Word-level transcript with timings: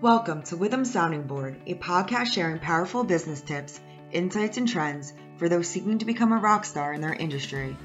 Welcome 0.00 0.44
to 0.44 0.56
Withum 0.56 0.86
Sounding 0.86 1.24
Board, 1.24 1.56
a 1.66 1.74
podcast 1.74 2.26
sharing 2.26 2.60
powerful 2.60 3.02
business 3.02 3.40
tips, 3.40 3.80
insights, 4.12 4.56
and 4.56 4.68
trends 4.68 5.12
for 5.38 5.48
those 5.48 5.66
seeking 5.66 5.98
to 5.98 6.04
become 6.04 6.30
a 6.30 6.36
rock 6.36 6.64
star 6.64 6.92
in 6.92 7.00
their 7.00 7.14
industry. 7.14 7.76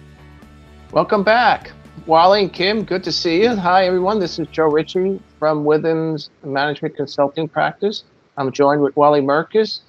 Welcome 0.92 1.24
back. 1.24 1.72
Wally 2.06 2.44
and 2.44 2.54
Kim, 2.54 2.84
good 2.84 3.04
to 3.06 3.12
see 3.12 3.42
you. 3.42 3.56
Hi, 3.56 3.88
everyone. 3.88 4.20
This 4.20 4.38
is 4.38 4.46
Joe 4.50 4.68
Ritchie 4.68 5.20
from 5.40 5.66
Withum's 5.66 6.30
Management 6.44 6.96
Consulting 6.96 7.48
Practice. 7.48 8.04
I'm 8.38 8.52
joined 8.52 8.84
with 8.84 8.96
Wally 8.96 9.22
Merkis 9.22 9.80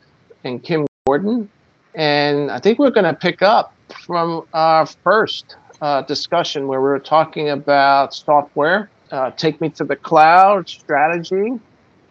and 0.45 0.63
Kim 0.63 0.87
Gordon. 1.07 1.51
And 1.95 2.51
I 2.51 2.59
think 2.59 2.79
we're 2.79 2.91
going 2.91 3.05
to 3.05 3.13
pick 3.13 3.43
up 3.43 3.75
from 4.07 4.47
our 4.55 4.87
first 4.87 5.57
uh, 5.83 6.01
discussion 6.01 6.69
where 6.69 6.81
we 6.81 6.89
were 6.89 6.99
talking 7.01 7.51
about 7.51 8.15
software, 8.15 8.89
uh, 9.11 9.31
take 9.33 9.61
me 9.61 9.69
to 9.69 9.85
the 9.85 9.97
cloud 9.97 10.71
strategy, 10.71 11.61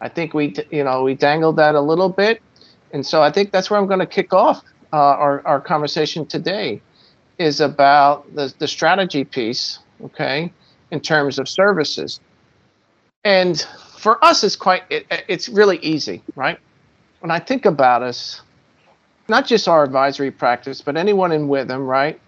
I 0.03 0.09
think 0.09 0.33
we, 0.33 0.53
you 0.69 0.83
know, 0.83 1.01
we 1.01 1.15
dangled 1.15 1.55
that 1.55 1.75
a 1.75 1.81
little 1.81 2.09
bit, 2.09 2.41
and 2.91 3.05
so 3.05 3.21
I 3.23 3.31
think 3.31 3.51
that's 3.51 3.69
where 3.69 3.79
I'm 3.79 3.87
going 3.87 4.01
to 4.01 4.05
kick 4.05 4.33
off 4.33 4.61
uh, 4.91 4.97
our 4.97 5.41
our 5.47 5.61
conversation 5.61 6.25
today, 6.25 6.81
is 7.37 7.61
about 7.61 8.35
the 8.35 8.53
the 8.59 8.67
strategy 8.67 9.23
piece, 9.23 9.79
okay, 10.03 10.51
in 10.91 10.99
terms 10.99 11.39
of 11.39 11.47
services, 11.47 12.19
and 13.23 13.65
for 13.97 14.23
us, 14.25 14.43
it's 14.43 14.57
quite 14.57 14.83
it, 14.89 15.07
it's 15.29 15.47
really 15.47 15.77
easy, 15.77 16.21
right? 16.35 16.59
When 17.21 17.31
I 17.31 17.39
think 17.39 17.65
about 17.65 18.03
us, 18.03 18.41
not 19.29 19.47
just 19.47 19.69
our 19.69 19.85
advisory 19.85 20.31
practice, 20.31 20.81
but 20.81 20.97
anyone 20.97 21.31
in 21.31 21.47
Withum, 21.47 21.87
right? 21.87 22.19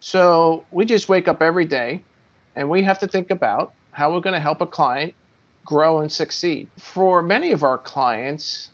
So 0.00 0.64
we 0.70 0.86
just 0.86 1.10
wake 1.10 1.28
up 1.28 1.42
every 1.42 1.66
day, 1.66 2.02
and 2.56 2.70
we 2.70 2.82
have 2.84 2.98
to 3.00 3.06
think 3.06 3.30
about 3.30 3.74
how 3.92 4.14
we're 4.14 4.22
going 4.22 4.32
to 4.32 4.40
help 4.40 4.62
a 4.62 4.66
client 4.66 5.12
grow 5.68 6.00
and 6.00 6.10
succeed. 6.10 6.66
For 6.78 7.22
many 7.22 7.52
of 7.52 7.62
our 7.62 7.76
clients, 7.76 8.70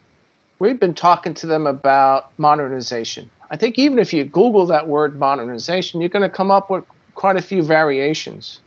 we've 0.61 0.79
been 0.79 0.95
talking 0.95 1.35
to 1.35 1.45
them 1.45 1.67
about 1.67 2.31
modernization. 2.39 3.29
I 3.51 3.57
think 3.57 3.81
even 3.81 3.99
if 3.99 4.13
you 4.13 4.25
Google 4.25 4.65
that 4.67 4.87
word 4.87 5.19
modernization, 5.19 6.01
you're 6.01 6.09
going 6.09 6.23
to 6.23 6.29
come 6.29 6.53
up 6.53 6.71
with 6.71 6.85
quite 7.17 7.35
a 7.35 7.43
few 7.43 7.65
variations. 7.65 8.61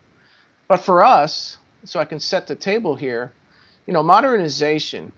But 0.67 0.81
for 0.81 1.05
us, 1.05 1.57
so 1.85 2.01
I 2.01 2.05
can 2.05 2.19
set 2.19 2.47
the 2.47 2.55
table 2.55 2.97
here, 2.97 3.31
you 3.85 3.93
know, 3.93 4.03
modernization, 4.03 5.13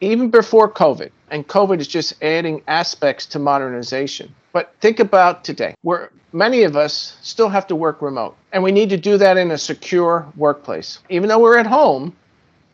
even 0.00 0.30
before 0.30 0.72
COVID, 0.72 1.10
and 1.30 1.46
COVID 1.46 1.78
is 1.78 1.88
just 1.88 2.14
adding 2.22 2.62
aspects 2.68 3.26
to 3.26 3.38
modernization. 3.38 4.34
But 4.54 4.74
think 4.80 4.98
about 4.98 5.44
today, 5.44 5.74
where 5.82 6.10
many 6.32 6.62
of 6.62 6.74
us 6.74 7.18
still 7.20 7.50
have 7.50 7.66
to 7.66 7.76
work 7.76 8.00
remote, 8.00 8.34
and 8.52 8.62
we 8.62 8.72
need 8.72 8.88
to 8.88 8.96
do 8.96 9.18
that 9.18 9.36
in 9.36 9.50
a 9.50 9.58
secure 9.58 10.26
workplace. 10.36 11.00
Even 11.10 11.28
though 11.28 11.38
we're 11.38 11.58
at 11.58 11.66
home, 11.66 12.16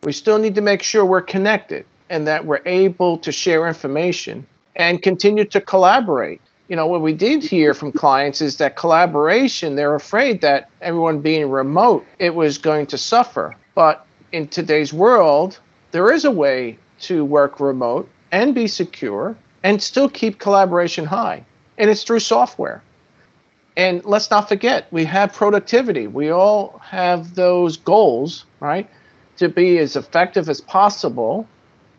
we 0.07 0.12
still 0.12 0.39
need 0.39 0.55
to 0.55 0.61
make 0.61 0.85
sure 0.85 1.05
we're 1.05 1.21
connected 1.21 1.85
and 2.11 2.29
that 2.29 2.47
we're 2.47 2.62
able 2.65 3.19
to 3.19 3.33
share 3.33 3.67
information 3.67 4.47
and 4.77 5.03
continue 5.03 5.45
to 5.45 5.61
collaborate. 5.61 6.41
You 6.69 6.77
know, 6.77 6.87
what 6.87 7.03
we 7.03 7.12
did 7.12 7.43
hear 7.43 7.75
from 7.75 7.91
clients 7.91 8.41
is 8.41 8.57
that 8.59 8.77
collaboration, 8.77 9.75
they're 9.75 9.97
afraid 9.97 10.43
that 10.43 10.71
everyone 10.81 11.23
being 11.23 11.51
remote, 11.51 12.07
it 12.21 12.37
was 12.37 12.57
going 12.57 12.87
to 12.87 12.97
suffer. 12.97 13.57
But 13.75 14.07
in 14.31 14.47
today's 14.47 14.93
world, 14.93 15.59
there 15.91 16.12
is 16.12 16.25
a 16.25 16.31
way 16.31 16.79
to 17.01 17.25
work 17.25 17.59
remote 17.59 18.09
and 18.31 18.55
be 18.55 18.69
secure 18.69 19.37
and 19.65 19.83
still 19.83 20.09
keep 20.09 20.39
collaboration 20.39 21.05
high. 21.05 21.45
And 21.79 21.91
it's 21.91 22.05
through 22.05 22.21
software. 22.21 22.81
And 23.77 24.05
let's 24.05 24.31
not 24.31 24.49
forget, 24.49 24.87
we 24.93 25.05
have 25.07 25.33
productivity. 25.33 26.07
We 26.07 26.31
all 26.31 26.81
have 26.84 27.34
those 27.34 27.77
goals, 27.77 28.45
right? 28.61 28.89
To 29.37 29.48
be 29.48 29.79
as 29.79 29.97
effective 29.97 30.48
as 30.48 30.61
possible, 30.61 31.47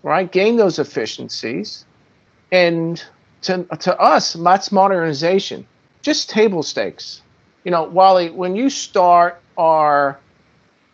right? 0.03 0.31
Gain 0.31 0.57
those 0.57 0.79
efficiencies. 0.79 1.85
And 2.51 3.03
to, 3.43 3.63
to 3.63 3.99
us, 3.99 4.33
that's 4.33 4.71
modernization, 4.71 5.67
just 6.01 6.29
table 6.29 6.63
stakes. 6.63 7.21
You 7.63 7.71
know, 7.71 7.83
Wally, 7.83 8.29
when 8.29 8.55
you 8.55 8.69
start 8.69 9.41
our, 9.57 10.19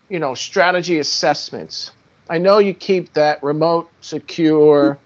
you 0.09 0.19
know, 0.19 0.33
strategy 0.33 0.99
assessments, 0.99 1.91
I 2.29 2.37
know 2.37 2.57
you 2.57 2.73
keep 2.73 3.13
that 3.13 3.43
remote, 3.43 3.89
secure 4.01 4.97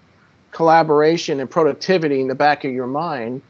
collaboration 0.50 1.40
and 1.40 1.50
productivity 1.50 2.20
in 2.20 2.28
the 2.28 2.34
back 2.34 2.64
of 2.64 2.72
your 2.72 2.86
mind, 2.86 3.42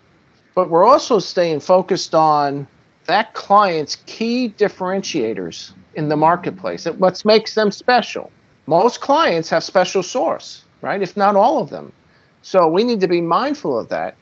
but 0.55 0.69
we're 0.69 0.85
also 0.85 1.19
staying 1.19 1.61
focused 1.61 2.15
on 2.15 2.67
that 3.09 3.33
client's 3.33 3.97
key 4.07 4.55
differentiators 4.57 5.73
in 5.95 6.09
the 6.09 6.17
marketplace. 6.17 6.85
What 6.85 7.25
makes 7.25 7.55
them 7.55 7.71
special? 7.71 8.31
Most 8.67 9.01
clients 9.01 9.49
have 9.49 9.65
special 9.65 10.03
source, 10.03 10.63
right? 10.83 11.03
If 11.03 11.17
not 11.17 11.35
all 11.35 11.59
of 11.59 11.71
them. 11.71 11.91
So 12.43 12.69
we 12.69 12.85
need 12.85 13.01
to 13.01 13.09
be 13.09 13.23
mindful 13.23 13.79
of 13.79 13.89
that. 13.89 14.15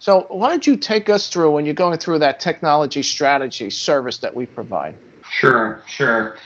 So 0.00 0.26
why 0.28 0.48
don't 0.50 0.66
you 0.66 0.76
take 0.76 1.08
us 1.08 1.28
through 1.28 1.52
when 1.52 1.64
you're 1.64 1.74
going 1.74 1.96
through 1.98 2.18
that 2.18 2.40
technology 2.40 3.02
strategy 3.02 3.70
service 3.70 4.18
that 4.18 4.34
we 4.34 4.46
provide? 4.46 4.96
Sure, 5.30 5.82
sure. 5.86 6.36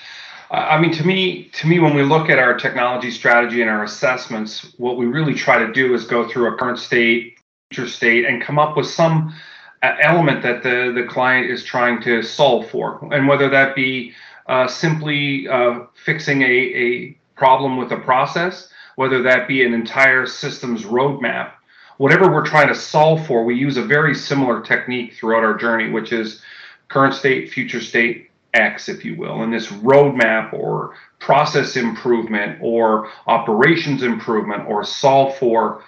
I 0.50 0.78
mean, 0.78 0.92
to 0.92 1.06
me, 1.06 1.44
to 1.54 1.66
me, 1.66 1.78
when 1.80 1.94
we 1.94 2.02
look 2.02 2.28
at 2.28 2.38
our 2.38 2.56
technology 2.56 3.10
strategy 3.10 3.62
and 3.62 3.70
our 3.70 3.82
assessments, 3.82 4.74
what 4.76 4.96
we 4.98 5.06
really 5.06 5.34
try 5.34 5.58
to 5.58 5.72
do 5.72 5.94
is 5.94 6.04
go 6.04 6.28
through 6.28 6.54
a 6.54 6.56
current 6.56 6.78
state, 6.78 7.38
future 7.70 7.88
state, 7.88 8.26
and 8.26 8.42
come 8.42 8.58
up 8.58 8.76
with 8.76 8.86
some 8.86 9.28
uh, 9.28 9.34
element 9.82 10.42
that 10.42 10.62
the 10.62 10.92
the 10.94 11.06
client 11.08 11.50
is 11.50 11.64
trying 11.64 12.02
to 12.02 12.22
solve 12.22 12.68
for, 12.70 13.08
and 13.12 13.28
whether 13.28 13.48
that 13.48 13.74
be 13.74 14.12
uh, 14.46 14.66
simply 14.66 15.46
uh, 15.48 15.80
fixing 16.04 16.42
a, 16.42 16.46
a 16.46 17.18
problem 17.36 17.76
with 17.76 17.92
a 17.92 17.96
process, 17.98 18.70
whether 18.96 19.22
that 19.22 19.46
be 19.46 19.64
an 19.64 19.74
entire 19.74 20.26
systems 20.26 20.84
roadmap. 20.84 21.52
Whatever 21.98 22.32
we're 22.32 22.46
trying 22.46 22.68
to 22.68 22.74
solve 22.74 23.26
for, 23.26 23.44
we 23.44 23.56
use 23.56 23.76
a 23.76 23.82
very 23.82 24.14
similar 24.14 24.60
technique 24.60 25.14
throughout 25.14 25.42
our 25.42 25.54
journey, 25.54 25.90
which 25.90 26.12
is 26.12 26.40
current 26.88 27.12
state, 27.12 27.50
future 27.50 27.80
state, 27.80 28.30
X, 28.54 28.88
if 28.88 29.04
you 29.04 29.16
will. 29.16 29.42
And 29.42 29.52
this 29.52 29.66
roadmap 29.66 30.52
or 30.52 30.94
process 31.18 31.76
improvement 31.76 32.58
or 32.62 33.10
operations 33.26 34.02
improvement 34.02 34.66
or 34.68 34.84
solve 34.84 35.36
for 35.36 35.82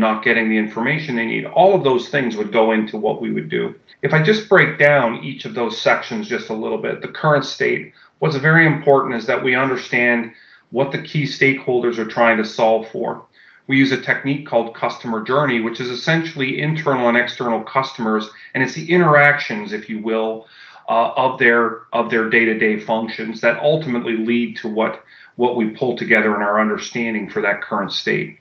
not 0.00 0.24
getting 0.24 0.48
the 0.48 0.58
information 0.58 1.16
they 1.16 1.26
need, 1.26 1.46
all 1.46 1.74
of 1.74 1.84
those 1.84 2.08
things 2.08 2.36
would 2.36 2.52
go 2.52 2.72
into 2.72 2.96
what 2.96 3.20
we 3.20 3.32
would 3.32 3.48
do. 3.48 3.74
If 4.02 4.12
I 4.12 4.22
just 4.22 4.48
break 4.48 4.78
down 4.78 5.24
each 5.24 5.44
of 5.44 5.54
those 5.54 5.80
sections 5.80 6.28
just 6.28 6.50
a 6.50 6.54
little 6.54 6.78
bit, 6.78 7.00
the 7.00 7.08
current 7.08 7.44
state, 7.44 7.92
what's 8.18 8.36
very 8.36 8.66
important 8.66 9.14
is 9.14 9.26
that 9.26 9.42
we 9.42 9.54
understand 9.54 10.32
what 10.70 10.92
the 10.92 11.02
key 11.02 11.24
stakeholders 11.24 11.98
are 11.98 12.04
trying 12.04 12.36
to 12.38 12.44
solve 12.44 12.88
for. 12.88 13.24
We 13.66 13.78
use 13.78 13.92
a 13.92 14.00
technique 14.00 14.46
called 14.46 14.74
customer 14.74 15.22
journey, 15.22 15.60
which 15.60 15.80
is 15.80 15.88
essentially 15.88 16.60
internal 16.60 17.08
and 17.08 17.16
external 17.16 17.62
customers, 17.62 18.28
and 18.52 18.62
it's 18.62 18.74
the 18.74 18.90
interactions, 18.90 19.72
if 19.72 19.88
you 19.88 20.00
will, 20.02 20.46
uh, 20.88 21.12
of 21.16 21.38
their 21.38 21.82
of 21.92 22.10
their 22.10 22.28
day-to-day 22.28 22.80
functions 22.80 23.40
that 23.40 23.58
ultimately 23.60 24.16
lead 24.18 24.56
to 24.58 24.68
what 24.68 25.02
what 25.36 25.56
we 25.56 25.70
pull 25.70 25.96
together 25.96 26.34
in 26.36 26.42
our 26.42 26.60
understanding 26.60 27.28
for 27.28 27.40
that 27.40 27.62
current 27.62 27.92
state. 27.92 28.38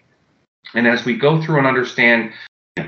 And 0.74 0.88
as 0.88 1.06
we 1.06 1.18
go 1.18 1.42
through 1.42 1.60
and 1.60 1.68
understand 1.68 2.34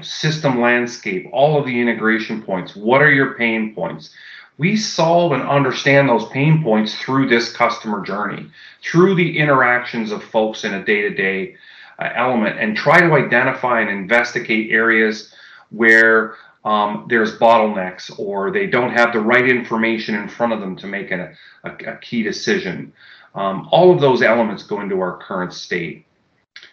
system 0.01 0.59
landscape, 0.61 1.27
all 1.31 1.59
of 1.59 1.65
the 1.65 1.79
integration 1.79 2.41
points. 2.41 2.75
What 2.75 3.01
are 3.01 3.11
your 3.11 3.35
pain 3.35 3.73
points? 3.75 4.11
We 4.57 4.77
solve 4.77 5.33
and 5.33 5.43
understand 5.43 6.07
those 6.07 6.27
pain 6.29 6.63
points 6.63 6.95
through 6.95 7.27
this 7.27 7.51
customer 7.51 8.01
journey, 8.01 8.49
through 8.81 9.15
the 9.15 9.37
interactions 9.37 10.11
of 10.11 10.23
folks 10.23 10.63
in 10.63 10.73
a 10.73 10.83
day 10.83 11.01
to 11.01 11.13
day 11.13 11.55
element, 11.99 12.57
and 12.59 12.75
try 12.75 13.01
to 13.01 13.13
identify 13.13 13.81
and 13.81 13.89
investigate 13.89 14.71
areas 14.71 15.33
where 15.71 16.35
um, 16.63 17.05
there's 17.09 17.37
bottlenecks 17.37 18.11
or 18.17 18.49
they 18.49 18.65
don't 18.65 18.91
have 18.91 19.13
the 19.13 19.19
right 19.19 19.47
information 19.47 20.15
in 20.15 20.27
front 20.27 20.53
of 20.53 20.61
them 20.61 20.75
to 20.77 20.87
make 20.87 21.11
a, 21.11 21.35
a, 21.63 21.69
a 21.85 21.97
key 21.97 22.23
decision. 22.23 22.91
Um, 23.35 23.67
all 23.71 23.93
of 23.93 23.99
those 23.99 24.21
elements 24.21 24.63
go 24.63 24.81
into 24.81 24.99
our 24.99 25.17
current 25.17 25.53
state. 25.53 26.05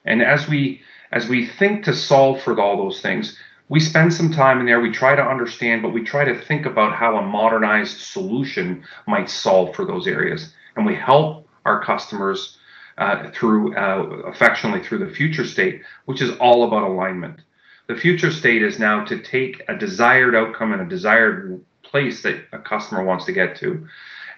And 0.05 0.23
as 0.23 0.49
we 0.49 0.81
as 1.13 1.29
we 1.29 1.47
think 1.47 1.85
to 1.85 1.95
solve 1.95 2.43
for 2.43 2.59
all 2.61 2.77
those 2.77 3.01
things, 3.01 3.39
we 3.69 3.81
spend 3.81 4.13
some 4.13 4.33
time 4.33 4.61
in 4.61 4.67
there. 4.67 4.81
We 4.81 4.91
try 4.91 5.15
to 5.15 5.23
understand, 5.23 5.83
but 5.83 5.93
we 5.93 6.03
try 6.03 6.25
to 6.25 6.39
think 6.39 6.67
about 6.67 6.95
how 6.95 7.17
a 7.17 7.23
modernized 7.23 7.99
solution 7.99 8.85
might 9.07 9.31
solve 9.31 9.75
for 9.75 9.85
those 9.85 10.07
areas. 10.07 10.53
And 10.77 10.85
we 10.85 10.95
help 10.95 11.49
our 11.65 11.83
customers 11.83 12.59
uh, 12.99 13.31
through 13.31 13.75
uh, 13.77 14.03
affectionately 14.27 14.87
through 14.87 14.99
the 14.99 15.15
future 15.15 15.47
state, 15.47 15.83
which 16.05 16.21
is 16.21 16.37
all 16.39 16.65
about 16.65 16.83
alignment. 16.83 17.41
The 17.89 17.97
future 17.97 18.31
state 18.31 18.63
is 18.63 18.79
now 18.79 19.05
to 19.05 19.19
take 19.19 19.63
a 19.69 19.77
desired 19.77 20.35
outcome 20.35 20.73
and 20.73 20.83
a 20.83 20.89
desired 20.89 21.63
place 21.83 22.23
that 22.23 22.45
a 22.53 22.59
customer 22.59 23.03
wants 23.05 23.25
to 23.27 23.33
get 23.33 23.57
to 23.57 23.87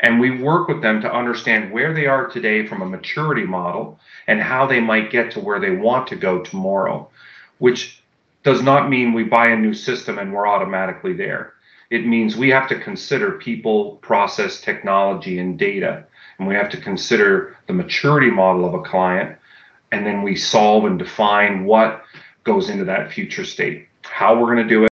and 0.01 0.21
we 0.21 0.43
work 0.43 0.69
with 0.69 0.83
them 0.83 1.01
to 1.01 1.13
understand 1.13 1.73
where 1.73 1.93
they 1.95 2.07
are 2.07 2.27
today 2.27 2.67
from 2.67 2.83
a 2.83 2.87
maturity 2.87 3.45
model 3.45 3.99
and 4.27 4.41
how 4.41 4.67
they 4.67 4.81
might 4.81 5.11
get 5.11 5.31
to 5.33 5.41
where 5.41 5.61
they 5.61 5.71
want 5.71 6.07
to 6.09 6.17
go 6.17 6.43
tomorrow, 6.43 7.09
which 7.59 8.03
does 8.43 8.63
not 8.63 8.91
mean 8.91 9.13
we 9.13 9.25
buy 9.25 9.49
a 9.49 9.57
new 9.57 9.75
system 9.75 10.19
and 10.19 10.33
we're 10.33 10.49
automatically 10.49 11.13
there. 11.13 11.55
It 11.91 12.07
means 12.07 12.37
we 12.37 12.51
have 12.51 12.69
to 12.69 12.79
consider 12.79 13.33
people, 13.33 13.97
process, 13.97 14.61
technology, 14.61 15.39
and 15.39 15.59
data 15.59 16.07
and 16.39 16.49
we 16.49 16.55
have 16.55 16.71
to 16.71 16.81
consider 16.81 17.57
the 17.67 17.73
maturity 17.73 18.31
model 18.31 18.65
of 18.65 18.75
a 18.75 18.83
client, 18.83 19.37
and 19.93 20.05
then 20.07 20.23
we 20.23 20.37
solve 20.37 20.85
and 20.85 20.99
define 20.99 21.65
what 21.65 22.05
goes 22.43 22.69
into 22.69 22.85
that 22.85 23.13
future 23.13 23.45
state, 23.45 23.89
how 24.03 24.39
we're 24.39 24.53
going 24.55 24.67
to 24.67 24.75
do 24.75 24.85
it, 24.85 24.91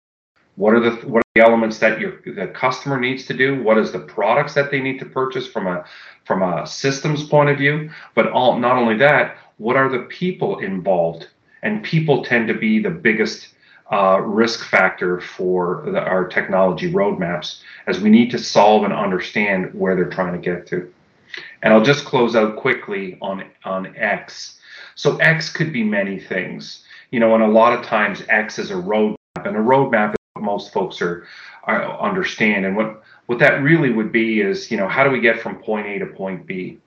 what 0.56 0.74
are 0.74 0.80
the 0.80 0.90
what 1.06 1.20
are 1.20 1.32
the 1.34 1.40
elements 1.40 1.78
that 1.78 1.98
your 1.98 2.20
the 2.26 2.48
customer 2.48 3.00
needs 3.00 3.24
to 3.26 3.34
do, 3.34 3.62
what 3.62 3.78
is 3.78 3.92
the 3.92 3.98
products 3.98 4.54
that 4.54 4.70
they 4.70 4.80
need 4.80 4.98
to 4.98 5.06
purchase 5.06 5.46
from 5.46 5.66
a 5.66 5.84
from 6.24 6.42
a 6.42 6.66
systems 6.66 7.24
point 7.24 7.50
of 7.50 7.58
view, 7.58 7.90
but 8.14 8.30
all 8.30 8.58
not 8.58 8.76
only 8.76 8.96
that, 8.96 9.36
what 9.58 9.76
are 9.76 9.88
the 9.88 10.00
people 10.04 10.58
involved, 10.58 11.28
and 11.62 11.82
people 11.82 12.24
tend 12.24 12.48
to 12.48 12.54
be 12.54 12.80
the 12.80 12.90
biggest 12.90 13.48
uh, 13.92 14.20
risk 14.20 14.64
factor 14.68 15.20
for 15.20 15.82
the, 15.86 16.00
our 16.00 16.26
technology 16.26 16.90
roadmaps 16.92 17.60
as 17.86 18.00
we 18.00 18.10
need 18.10 18.30
to 18.30 18.38
solve 18.38 18.84
and 18.84 18.92
understand 18.92 19.72
where 19.74 19.94
they're 19.94 20.08
trying 20.08 20.32
to 20.32 20.38
get 20.38 20.66
to. 20.66 20.92
And 21.62 21.72
I'll 21.72 21.82
just 21.82 22.04
close 22.04 22.34
out 22.34 22.56
quickly 22.56 23.18
on, 23.20 23.44
on 23.64 23.94
X. 23.96 24.58
So 24.94 25.16
X 25.18 25.50
could 25.50 25.72
be 25.72 25.82
many 25.84 26.18
things, 26.18 26.84
you 27.10 27.20
know, 27.20 27.34
and 27.34 27.42
a 27.42 27.48
lot 27.48 27.78
of 27.78 27.84
times 27.84 28.22
X 28.28 28.58
is 28.58 28.70
a 28.70 28.74
roadmap, 28.74 29.16
and 29.36 29.56
a 29.56 29.60
roadmap 29.60 30.14
most 30.42 30.72
folks 30.72 31.00
are, 31.00 31.26
are 31.64 32.00
understand. 32.00 32.66
And 32.66 32.76
what 32.76 33.02
what 33.26 33.38
that 33.38 33.62
really 33.62 33.90
would 33.90 34.12
be 34.12 34.40
is, 34.40 34.70
you 34.70 34.76
know, 34.76 34.88
how 34.88 35.04
do 35.04 35.10
we 35.10 35.20
get 35.20 35.40
from 35.40 35.56
point 35.56 35.86
A 35.86 35.98
to 36.00 36.06
point 36.06 36.46
B? 36.46 36.78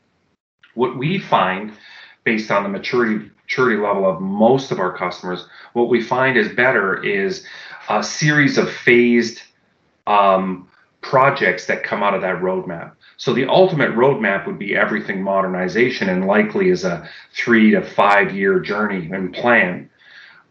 What 0.74 0.98
we 0.98 1.18
find, 1.18 1.74
based 2.24 2.52
on 2.52 2.63
the 2.63 2.69
maturity 2.69 3.31
maturity 3.46 3.80
level 3.80 4.10
of 4.10 4.22
most 4.22 4.72
of 4.72 4.80
our 4.80 4.96
customers, 4.98 5.48
what 5.74 5.88
we 5.90 6.02
find 6.02 6.36
is 6.36 6.50
better 6.54 7.04
is 7.04 7.46
a 7.90 8.04
series 8.04 8.57
of 8.57 8.69
phased 8.72 9.42
um, 10.07 10.68
projects 11.02 11.68
that 11.68 11.84
come 11.84 12.02
out 12.02 12.16
of 12.16 12.22
that 12.22 12.42
roadmap. 12.42 12.94
So 13.18 13.34
the 13.34 13.48
ultimate 13.48 13.92
roadmap 13.92 14.48
would 14.48 14.57
be 14.57 14.75
everything 14.75 15.22
modernization 15.22 16.10
and 16.10 16.25
likely 16.25 16.69
is 16.69 16.84
a 16.84 17.07
three 17.34 17.72
to 17.72 17.81
five 17.81 18.36
year 18.36 18.60
journey 18.60 19.10
and 19.12 19.31
plan. 19.34 19.90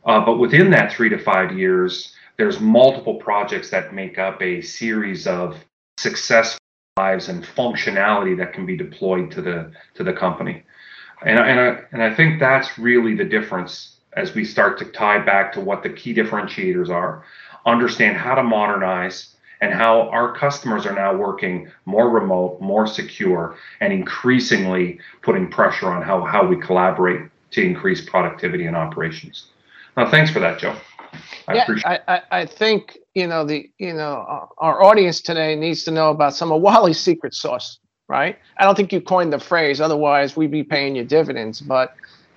Uh, 0.04 0.24
but 0.24 0.38
within 0.38 0.70
that 0.70 0.92
three 0.92 1.08
to 1.08 1.18
five 1.18 1.58
years, 1.58 2.13
there's 2.36 2.60
multiple 2.60 3.14
projects 3.16 3.70
that 3.70 3.94
make 3.94 4.18
up 4.18 4.42
a 4.42 4.60
series 4.60 5.26
of 5.26 5.56
successful 5.98 6.58
lives 6.96 7.28
and 7.28 7.44
functionality 7.44 8.36
that 8.38 8.52
can 8.52 8.66
be 8.66 8.76
deployed 8.76 9.30
to 9.32 9.42
the 9.42 9.72
to 9.94 10.04
the 10.04 10.12
company. 10.12 10.62
And, 11.24 11.38
and, 11.38 11.60
I, 11.60 11.80
and 11.92 12.02
I 12.02 12.14
think 12.14 12.38
that's 12.38 12.78
really 12.78 13.14
the 13.14 13.24
difference 13.24 13.96
as 14.16 14.34
we 14.34 14.44
start 14.44 14.78
to 14.78 14.84
tie 14.86 15.18
back 15.18 15.52
to 15.52 15.60
what 15.60 15.82
the 15.82 15.88
key 15.88 16.14
differentiators 16.14 16.88
are, 16.88 17.24
understand 17.66 18.16
how 18.16 18.34
to 18.34 18.42
modernize 18.42 19.34
and 19.60 19.72
how 19.72 20.08
our 20.10 20.34
customers 20.36 20.86
are 20.86 20.94
now 20.94 21.14
working 21.16 21.70
more 21.86 22.10
remote, 22.10 22.60
more 22.60 22.86
secure, 22.86 23.56
and 23.80 23.92
increasingly 23.92 24.98
putting 25.22 25.50
pressure 25.50 25.90
on 25.90 26.02
how, 26.02 26.22
how 26.22 26.46
we 26.46 26.60
collaborate 26.60 27.22
to 27.52 27.62
increase 27.62 28.08
productivity 28.08 28.66
and 28.66 28.76
operations. 28.76 29.46
Now, 29.96 30.10
thanks 30.10 30.30
for 30.30 30.40
that, 30.40 30.58
Joe. 30.58 30.76
I 31.48 31.54
yeah, 31.54 31.66
I, 31.84 31.98
I, 32.08 32.22
I, 32.30 32.46
think 32.46 32.98
you 33.14 33.26
know 33.26 33.44
the 33.44 33.70
you 33.78 33.92
know 33.92 34.24
uh, 34.28 34.46
our 34.58 34.82
audience 34.82 35.20
today 35.20 35.56
needs 35.56 35.84
to 35.84 35.90
know 35.90 36.10
about 36.10 36.34
some 36.34 36.52
of 36.52 36.60
Wally's 36.62 37.00
secret 37.00 37.34
sauce 37.34 37.78
right? 38.08 38.38
I 38.58 38.64
don't 38.64 38.74
think 38.74 38.92
you 38.92 39.00
coined 39.00 39.32
the 39.32 39.38
phrase, 39.38 39.80
otherwise, 39.80 40.36
we'd 40.36 40.50
be 40.50 40.62
paying 40.62 40.96
you 40.96 41.04
dividends. 41.04 41.60
But 41.60 41.94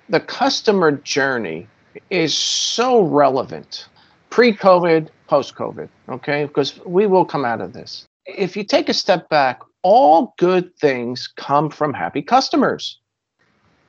the 0.08 0.20
customer 0.20 0.92
journey 0.92 1.66
is 2.10 2.34
so 2.34 3.02
relevant 3.02 3.88
pre 4.30 4.52
COVID, 4.52 5.08
post 5.26 5.54
COVID, 5.54 5.88
okay? 6.08 6.44
Because 6.44 6.78
we 6.84 7.06
will 7.06 7.24
come 7.24 7.44
out 7.44 7.60
of 7.60 7.72
this. 7.72 8.06
If 8.26 8.56
you 8.56 8.64
take 8.64 8.88
a 8.88 8.94
step 8.94 9.28
back, 9.28 9.60
all 9.82 10.34
good 10.38 10.76
things 10.76 11.28
come 11.36 11.70
from 11.70 11.94
happy 11.94 12.22
customers. 12.22 12.98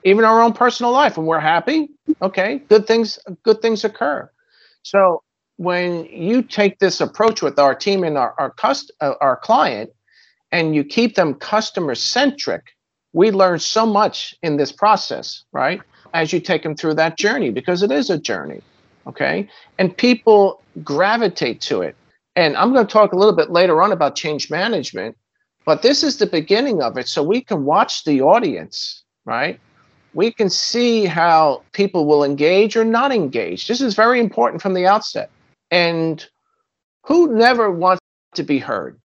Even 0.06 0.24
our 0.24 0.42
own 0.42 0.53
personal 0.53 0.94
life, 0.94 1.18
when 1.18 1.25
we're 1.25 1.39
happy, 1.39 1.89
okay, 2.21 2.59
good 2.69 2.88
things 2.88 3.19
good 3.44 3.62
things 3.62 3.83
occur. 3.83 4.30
So 4.84 5.24
when 5.58 6.06
you 6.06 6.42
take 6.42 6.80
this 6.80 7.02
approach 7.02 7.42
with 7.42 7.60
our 7.60 7.76
team 7.76 8.04
and 8.04 8.18
our 8.18 8.34
our, 8.40 8.52
cust- 8.52 8.92
uh, 9.02 9.14
our 9.22 9.36
client, 9.38 9.92
and 10.52 10.76
you 10.76 10.84
keep 10.84 11.16
them 11.16 11.34
customer 11.36 11.96
centric, 11.96 12.64
we 13.14 13.31
learn 13.31 13.60
so 13.60 13.86
much 13.86 14.36
in 14.42 14.58
this 14.58 14.72
process, 14.72 15.44
right? 15.52 15.81
As 16.14 16.34
you 16.34 16.40
take 16.40 16.64
them 16.64 16.76
through 16.76 16.96
that 16.96 17.18
journey, 17.18 17.52
because 17.52 17.84
it 17.84 17.92
is 17.92 18.10
a 18.10 18.18
journey, 18.18 18.62
okay? 19.06 19.48
And 19.78 19.96
people 19.96 20.62
gravitate 20.84 21.62
to 21.62 21.81
it. 21.81 21.96
And 22.36 22.56
I'm 22.56 22.74
going 22.74 22.86
to 22.86 22.92
talk 22.92 23.14
a 23.14 23.16
little 23.18 23.36
bit 23.36 23.52
later 23.52 23.81
on 23.81 23.92
about 23.92 24.16
change 24.16 24.50
management, 24.50 25.18
but 25.66 25.81
this 25.81 26.04
is 26.04 26.18
the 26.18 26.26
beginning 26.26 26.81
of 26.81 26.98
it. 26.98 27.08
So 27.08 27.22
we 27.22 27.42
can 27.42 27.66
watch 27.66 28.04
the 28.06 28.22
audience, 28.22 29.04
right? 29.26 29.60
We 30.13 30.31
can 30.31 30.50
see 30.50 31.06
how 31.06 31.63
people 31.73 32.06
will 32.06 32.23
engage 32.23 32.75
or 32.75 32.83
not 32.83 33.11
engage. 33.11 33.67
This 33.67 33.81
is 33.81 33.94
very 33.95 34.19
important 34.19 34.61
from 34.61 34.73
the 34.73 34.85
outset. 34.85 35.29
And 35.71 36.25
who 37.06 37.35
never 37.35 37.69
wants 37.69 38.01
to 38.35 38.44
be 38.44 38.59
heard? 38.59 39.00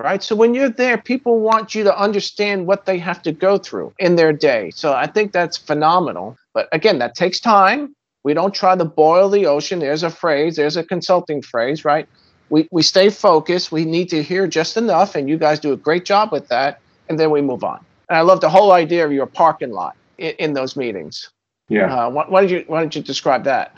right? 0.00 0.22
So 0.22 0.34
when 0.34 0.54
you're 0.54 0.70
there, 0.70 0.98
people 0.98 1.40
want 1.40 1.74
you 1.74 1.84
to 1.84 1.98
understand 1.98 2.66
what 2.66 2.86
they 2.86 2.98
have 2.98 3.22
to 3.22 3.32
go 3.32 3.58
through 3.58 3.92
in 3.98 4.16
their 4.16 4.32
day. 4.32 4.70
So 4.70 4.92
I 4.92 5.06
think 5.06 5.32
that's 5.32 5.56
phenomenal. 5.56 6.36
But 6.54 6.68
again, 6.72 6.98
that 6.98 7.14
takes 7.14 7.40
time. 7.40 7.94
We 8.24 8.34
don't 8.34 8.54
try 8.54 8.76
to 8.76 8.84
boil 8.84 9.28
the 9.28 9.46
ocean. 9.46 9.78
There's 9.78 10.02
a 10.02 10.10
phrase, 10.10 10.56
there's 10.56 10.76
a 10.76 10.84
consulting 10.84 11.42
phrase, 11.42 11.84
right? 11.84 12.08
We, 12.50 12.68
we 12.72 12.82
stay 12.82 13.10
focused. 13.10 13.70
We 13.70 13.84
need 13.84 14.08
to 14.10 14.22
hear 14.22 14.46
just 14.46 14.76
enough, 14.76 15.14
and 15.14 15.28
you 15.28 15.38
guys 15.38 15.60
do 15.60 15.72
a 15.72 15.76
great 15.76 16.04
job 16.04 16.32
with 16.32 16.48
that. 16.48 16.80
And 17.08 17.18
then 17.18 17.30
we 17.30 17.40
move 17.40 17.64
on. 17.64 17.84
And 18.08 18.18
I 18.18 18.22
love 18.22 18.40
the 18.40 18.50
whole 18.50 18.72
idea 18.72 19.04
of 19.04 19.12
your 19.12 19.26
parking 19.26 19.70
lot 19.70 19.96
in, 20.20 20.34
in 20.38 20.52
those 20.52 20.76
meetings. 20.76 21.30
Yeah. 21.68 22.06
Uh, 22.06 22.10
why, 22.10 22.24
why, 22.28 22.40
did 22.42 22.50
you 22.50 22.64
Why 22.66 22.80
don't 22.80 22.94
you 22.94 23.02
describe 23.02 23.44
that? 23.44 23.76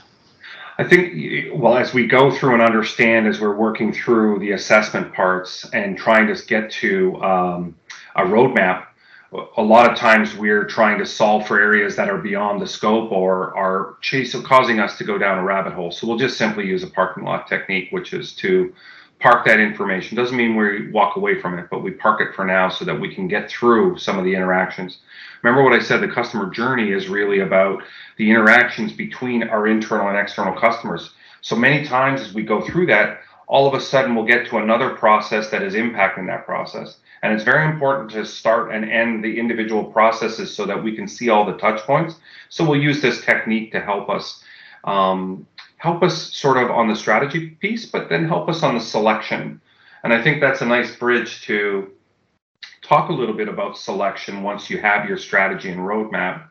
I 0.79 0.85
think, 0.85 1.53
well, 1.55 1.77
as 1.77 1.93
we 1.93 2.07
go 2.07 2.31
through 2.31 2.55
and 2.55 2.63
understand, 2.63 3.29
as 3.29 3.41
we're 3.41 3.55
working 3.55 3.93
through 3.93 4.39
the 4.39 4.53
assessment 4.53 5.13
parts 5.13 5.69
and 5.73 5.99
trying 5.99 6.27
to 6.35 6.47
get 6.47 6.71
to 6.73 7.23
um, 7.23 7.77
a 8.17 8.23
roadmap, 8.23 8.87
a 9.57 9.63
lot 9.63 9.91
of 9.91 9.97
times 9.97 10.35
we're 10.35 10.65
trying 10.65 10.99
to 10.99 11.07
solve 11.07 11.47
for 11.47 11.61
areas 11.61 11.95
that 11.97 12.09
are 12.09 12.19
beyond 12.19 12.61
the 12.61 12.67
scope 12.67 13.13
or 13.13 13.57
are 13.57 13.97
chase, 14.01 14.35
causing 14.43 14.81
us 14.81 14.97
to 14.99 15.05
go 15.05 15.19
down 15.19 15.39
a 15.39 15.45
rabbit 15.45 15.73
hole. 15.75 15.91
So 15.91 16.07
we'll 16.07 16.19
just 16.19 16.39
simply 16.39 16.67
use 16.67 16.83
a 16.83 16.89
parking 16.89 17.25
lot 17.25 17.47
technique, 17.47 17.89
which 17.91 18.13
is 18.13 18.35
to 18.37 18.75
park 19.23 19.47
that 19.47 19.61
information. 19.61 20.17
Doesn't 20.17 20.37
mean 20.37 20.57
we 20.57 20.91
walk 20.91 21.17
away 21.17 21.41
from 21.41 21.59
it, 21.59 21.69
but 21.71 21.83
we 21.83 21.93
park 21.93 22.21
it 22.21 22.35
for 22.35 22.45
now 22.45 22.69
so 22.69 22.85
that 22.85 23.01
we 23.01 23.15
can 23.15 23.29
get 23.29 23.49
through 23.49 23.97
some 23.99 24.19
of 24.19 24.25
the 24.25 24.35
interactions. 24.35 24.99
Remember 25.43 25.63
what 25.63 25.73
I 25.73 25.83
said, 25.83 26.01
the 26.01 26.09
customer 26.09 26.51
journey 26.51 26.91
is 26.91 27.09
really 27.09 27.41
about 27.41 27.83
the 28.19 28.29
interactions 28.29 28.93
between 28.93 29.45
our 29.45 29.69
internal 29.69 30.09
and 30.09 30.19
external 30.19 30.59
customers. 30.59 31.13
So 31.41 31.55
many 31.55 31.85
times 31.85 32.21
as 32.21 32.35
we 32.35 32.43
go 32.43 32.61
through 32.61 32.87
that, 32.87 33.21
all 33.47 33.69
of 33.69 33.75
a 33.75 33.81
sudden 33.81 34.15
we'll 34.15 34.25
get 34.25 34.49
to 34.49 34.59
another 34.59 34.91
process 34.91 35.51
that 35.51 35.63
is 35.63 35.75
impacting 35.75 36.27
that 36.27 36.45
process. 36.45 36.99
And 37.23 37.33
it's 37.33 37.45
very 37.45 37.71
important 37.71 38.11
to 38.13 38.27
start 38.27 38.73
and 38.73 38.85
end 38.91 39.23
the 39.23 39.39
individual 39.39 39.85
processes 39.85 40.55
so 40.55 40.67
that 40.67 40.83
we 40.83 40.97
can 40.97 41.07
see 41.07 41.29
all 41.29 41.45
the 41.45 41.57
touch 41.59 41.81
points. 41.83 42.17
So 42.49 42.69
we'll 42.69 42.83
use 42.83 43.01
this 43.01 43.21
technique 43.25 43.71
to 43.73 43.81
help 43.81 44.09
us 44.11 44.43
um, 44.85 45.47
help 45.83 46.01
us 46.05 46.33
sort 46.33 46.59
of 46.59 46.71
on 46.71 46.87
the 46.87 46.95
strategy 46.95 47.51
piece, 47.61 47.87
but 47.87 48.09
then 48.09 48.25
help 48.25 48.49
us 48.49 48.63
on 48.63 48.77
the 48.77 48.81
selection. 48.81 49.61
And 50.05 50.13
I 50.13 50.23
think 50.23 50.41
that's 50.41 50.61
a 50.61 50.65
nice 50.65 50.95
bridge 50.95 51.43
to 51.47 51.91
talk 52.83 53.09
a 53.09 53.13
little 53.13 53.35
bit 53.35 53.49
about 53.49 53.77
selection 53.77 54.45
once 54.45 54.71
you 54.71 54.81
have 54.81 55.09
your 55.09 55.19
strategy 55.19 55.71
and 55.71 55.81
roadmap. 55.81 56.45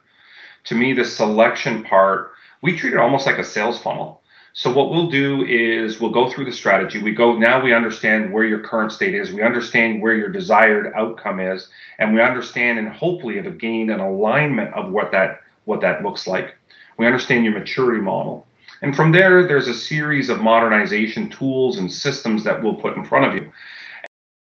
To 0.66 0.76
me, 0.76 0.92
the 0.92 1.06
selection 1.06 1.82
part, 1.82 2.32
we 2.62 2.78
treat 2.78 2.92
it 2.92 3.00
almost 3.00 3.26
like 3.26 3.38
a 3.38 3.44
sales 3.46 3.82
funnel. 3.82 4.22
So 4.52 4.70
what 4.70 4.92
we'll 4.92 5.10
do 5.10 5.46
is 5.46 6.02
we'll 6.02 6.12
go 6.12 6.30
through 6.30 6.44
the 6.44 6.52
strategy. 6.52 7.02
We 7.02 7.14
go 7.14 7.38
now 7.38 7.64
we 7.64 7.74
understand 7.74 8.34
where 8.34 8.44
your 8.44 8.60
current 8.60 8.92
state 8.92 9.16
is. 9.16 9.32
We 9.32 9.44
understand 9.44 10.02
where 10.02 10.14
your 10.14 10.28
desired 10.28 10.92
outcome 10.94 11.40
is, 11.40 11.70
and 12.00 12.14
we 12.14 12.22
understand 12.22 12.80
and 12.80 12.90
hopefully 12.90 13.42
have 13.42 13.58
gained 13.58 13.92
an 13.92 14.02
alignment 14.02 14.74
of 14.74 14.92
what 14.92 15.14
that 15.14 15.40
what 15.64 15.80
that 15.80 16.04
looks 16.04 16.28
like. 16.28 16.58
We 16.98 17.06
understand 17.06 17.46
your 17.46 17.58
maturity 17.58 18.02
model. 18.02 18.46
And 18.82 18.96
from 18.96 19.12
there, 19.12 19.48
there's 19.48 19.68
a 19.68 19.74
series 19.74 20.30
of 20.30 20.42
modernization 20.42 21.30
tools 21.30 21.78
and 21.78 21.92
systems 21.92 22.44
that 22.44 22.62
we'll 22.62 22.76
put 22.76 22.98
in 22.98 23.06
front 23.06 23.26
of 23.26 23.36
you. 23.36 23.52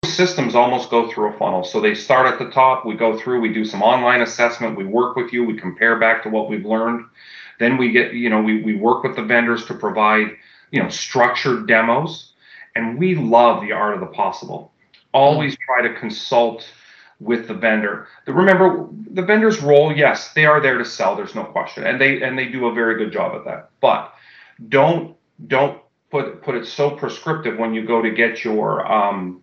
systems 0.05 0.55
almost 0.55 0.91
go 0.91 1.11
through 1.11 1.35
a 1.35 1.39
funnel. 1.39 1.65
So 1.65 1.81
they 1.81 1.95
start 1.95 2.27
at 2.27 2.39
the 2.39 2.51
top, 2.51 2.87
we 2.87 2.95
go 2.95 3.19
through, 3.19 3.41
we 3.41 3.53
do 3.53 3.65
some 3.65 3.83
online 3.83 4.21
assessment, 4.21 4.77
we 4.77 4.85
work 4.85 5.17
with 5.17 5.33
you, 5.33 5.45
we 5.45 5.57
compare 5.59 5.99
back 5.99 6.23
to 6.23 6.29
what 6.29 6.49
we've 6.49 6.65
learned. 6.65 7.05
Then 7.59 7.77
we 7.77 7.91
get, 7.91 8.15
you 8.15 8.31
know, 8.31 8.41
we, 8.41 8.63
we 8.63 8.77
work 8.77 9.03
with 9.03 9.17
the 9.17 9.23
vendors 9.23 9.67
to 9.67 9.75
provide, 9.75 10.37
you 10.71 10.83
know, 10.83 10.89
structured 10.89 11.67
demos. 11.67 12.33
And 12.77 12.99
we 12.99 13.17
love 13.17 13.61
the 13.61 13.73
art 13.73 13.95
of 13.95 14.01
the 14.01 14.07
possible. 14.07 14.73
Always 15.13 15.57
try 15.67 15.83
to 15.83 15.99
consult 15.99 16.65
with 17.21 17.49
the 17.49 17.55
vendor. 17.55 18.07
The, 18.27 18.33
remember, 18.33 18.89
the 19.11 19.23
vendor's 19.23 19.61
role, 19.61 19.93
yes, 19.97 20.33
they 20.35 20.47
are 20.47 20.61
there 20.61 20.79
to 20.79 20.85
sell. 20.85 21.17
There's 21.17 21.35
no 21.35 21.45
question, 21.45 21.85
and 21.85 22.01
they 22.01 22.23
and 22.23 22.39
they 22.39 22.47
do 22.47 22.67
a 22.67 22.73
very 22.73 22.97
good 22.97 23.13
job 23.13 23.35
at 23.35 23.45
that. 23.45 23.71
But 23.81 24.15
don't 24.69 25.17
don't 25.47 25.81
put 26.11 26.43
put 26.43 26.55
it 26.55 26.67
so 26.67 26.91
prescriptive 26.91 27.59
when 27.59 27.75
you 27.75 27.87
go 27.87 28.03
to 28.03 28.11
get 28.11 28.45
your 28.45 28.91
um, 28.91 29.43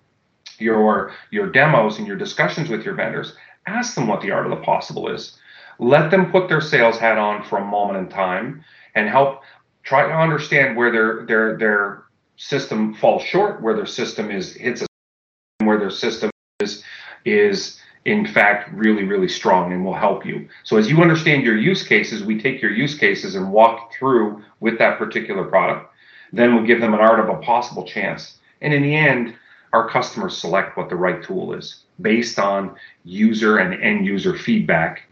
your 0.59 1.13
your 1.31 1.49
demos 1.51 1.97
and 1.97 2.07
your 2.07 2.17
discussions 2.17 2.69
with 2.69 2.83
your 2.83 2.95
vendors. 2.95 3.35
ask 3.67 3.95
them 3.95 4.07
what 4.07 4.21
the 4.21 4.31
art 4.31 4.45
of 4.45 4.51
the 4.51 4.63
possible 4.63 5.09
is. 5.09 5.37
Let 5.79 6.11
them 6.11 6.31
put 6.31 6.47
their 6.47 6.61
sales 6.61 6.97
hat 6.97 7.17
on 7.17 7.43
for 7.43 7.57
a 7.57 7.65
moment 7.65 7.99
in 7.99 8.09
time 8.09 8.63
and 8.95 9.09
help 9.09 9.41
try 9.83 10.07
to 10.07 10.13
understand 10.13 10.77
where 10.77 10.91
their 10.91 11.25
their 11.25 11.57
their 11.57 12.03
system 12.37 12.93
falls 12.93 13.23
short, 13.23 13.61
where 13.61 13.75
their 13.75 13.85
system 13.85 14.31
is 14.31 14.53
hits 14.53 14.81
a 14.81 15.65
where 15.65 15.79
their 15.79 15.89
system 15.89 16.29
is 16.59 16.83
is 17.25 17.79
in 18.05 18.25
fact 18.25 18.71
really 18.73 19.03
really 19.03 19.27
strong 19.27 19.73
and 19.73 19.83
will 19.83 19.93
help 19.93 20.25
you. 20.25 20.47
So 20.63 20.77
as 20.77 20.89
you 20.89 21.01
understand 21.01 21.43
your 21.43 21.57
use 21.57 21.83
cases, 21.83 22.23
we 22.23 22.39
take 22.39 22.61
your 22.61 22.71
use 22.71 22.97
cases 22.97 23.35
and 23.35 23.51
walk 23.51 23.93
through 23.93 24.43
with 24.59 24.77
that 24.79 24.97
particular 24.97 25.43
product. 25.43 25.91
Then 26.31 26.53
we'll 26.53 26.65
give 26.65 26.81
them 26.81 26.93
an 26.93 26.99
art 26.99 27.19
of 27.19 27.29
a 27.29 27.41
possible 27.41 27.85
chance. 27.85 28.37
And 28.61 28.73
in 28.73 28.81
the 28.81 28.95
end, 28.95 29.35
our 29.73 29.89
customers 29.89 30.37
select 30.37 30.77
what 30.77 30.89
the 30.89 30.95
right 30.95 31.21
tool 31.21 31.53
is 31.53 31.83
based 32.01 32.39
on 32.39 32.75
user 33.03 33.57
and 33.57 33.81
end 33.81 34.05
user 34.05 34.37
feedback. 34.37 35.03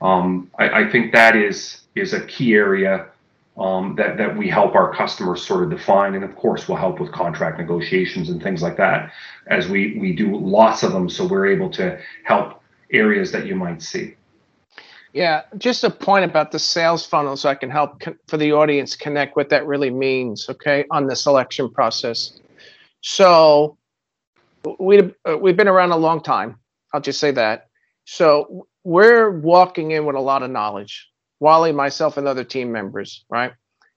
Um, 0.00 0.50
I, 0.58 0.82
I 0.82 0.90
think 0.90 1.12
that 1.12 1.34
is 1.36 1.82
is 1.94 2.12
a 2.12 2.24
key 2.26 2.54
area 2.54 3.08
um, 3.58 3.96
that 3.96 4.16
that 4.18 4.36
we 4.36 4.48
help 4.48 4.74
our 4.74 4.94
customers 4.94 5.44
sort 5.44 5.64
of 5.64 5.70
define, 5.70 6.14
and 6.14 6.24
of 6.24 6.36
course, 6.36 6.68
we'll 6.68 6.78
help 6.78 7.00
with 7.00 7.10
contract 7.10 7.58
negotiations 7.58 8.30
and 8.30 8.42
things 8.42 8.62
like 8.62 8.76
that, 8.76 9.12
as 9.48 9.68
we 9.68 9.98
we 9.98 10.14
do 10.14 10.36
lots 10.36 10.82
of 10.82 10.92
them, 10.92 11.08
so 11.08 11.26
we're 11.26 11.46
able 11.46 11.68
to 11.70 11.98
help 12.24 12.62
areas 12.92 13.32
that 13.32 13.46
you 13.46 13.56
might 13.56 13.82
see. 13.82 14.14
Yeah, 15.12 15.42
just 15.56 15.82
a 15.82 15.90
point 15.90 16.24
about 16.24 16.52
the 16.52 16.58
sales 16.58 17.04
funnel, 17.04 17.36
so 17.36 17.48
I 17.48 17.56
can 17.56 17.70
help 17.70 17.98
con- 18.00 18.18
for 18.28 18.36
the 18.36 18.52
audience 18.52 18.94
connect 18.94 19.36
what 19.36 19.48
that 19.48 19.66
really 19.66 19.90
means. 19.90 20.48
Okay, 20.48 20.84
on 20.90 21.06
the 21.08 21.16
selection 21.16 21.68
process. 21.68 22.38
So 23.00 23.76
we 24.78 25.12
we've 25.40 25.56
been 25.56 25.68
around 25.68 25.90
a 25.90 25.96
long 25.96 26.22
time. 26.22 26.58
I'll 26.94 27.00
just 27.00 27.18
say 27.18 27.32
that. 27.32 27.68
So 28.04 28.68
we're 28.84 29.30
walking 29.40 29.90
in 29.90 30.06
with 30.06 30.16
a 30.16 30.20
lot 30.20 30.42
of 30.42 30.50
knowledge 30.50 31.08
Wally, 31.40 31.72
myself, 31.72 32.16
and 32.16 32.26
other 32.26 32.44
team 32.44 32.72
members, 32.72 33.24
right? 33.30 33.52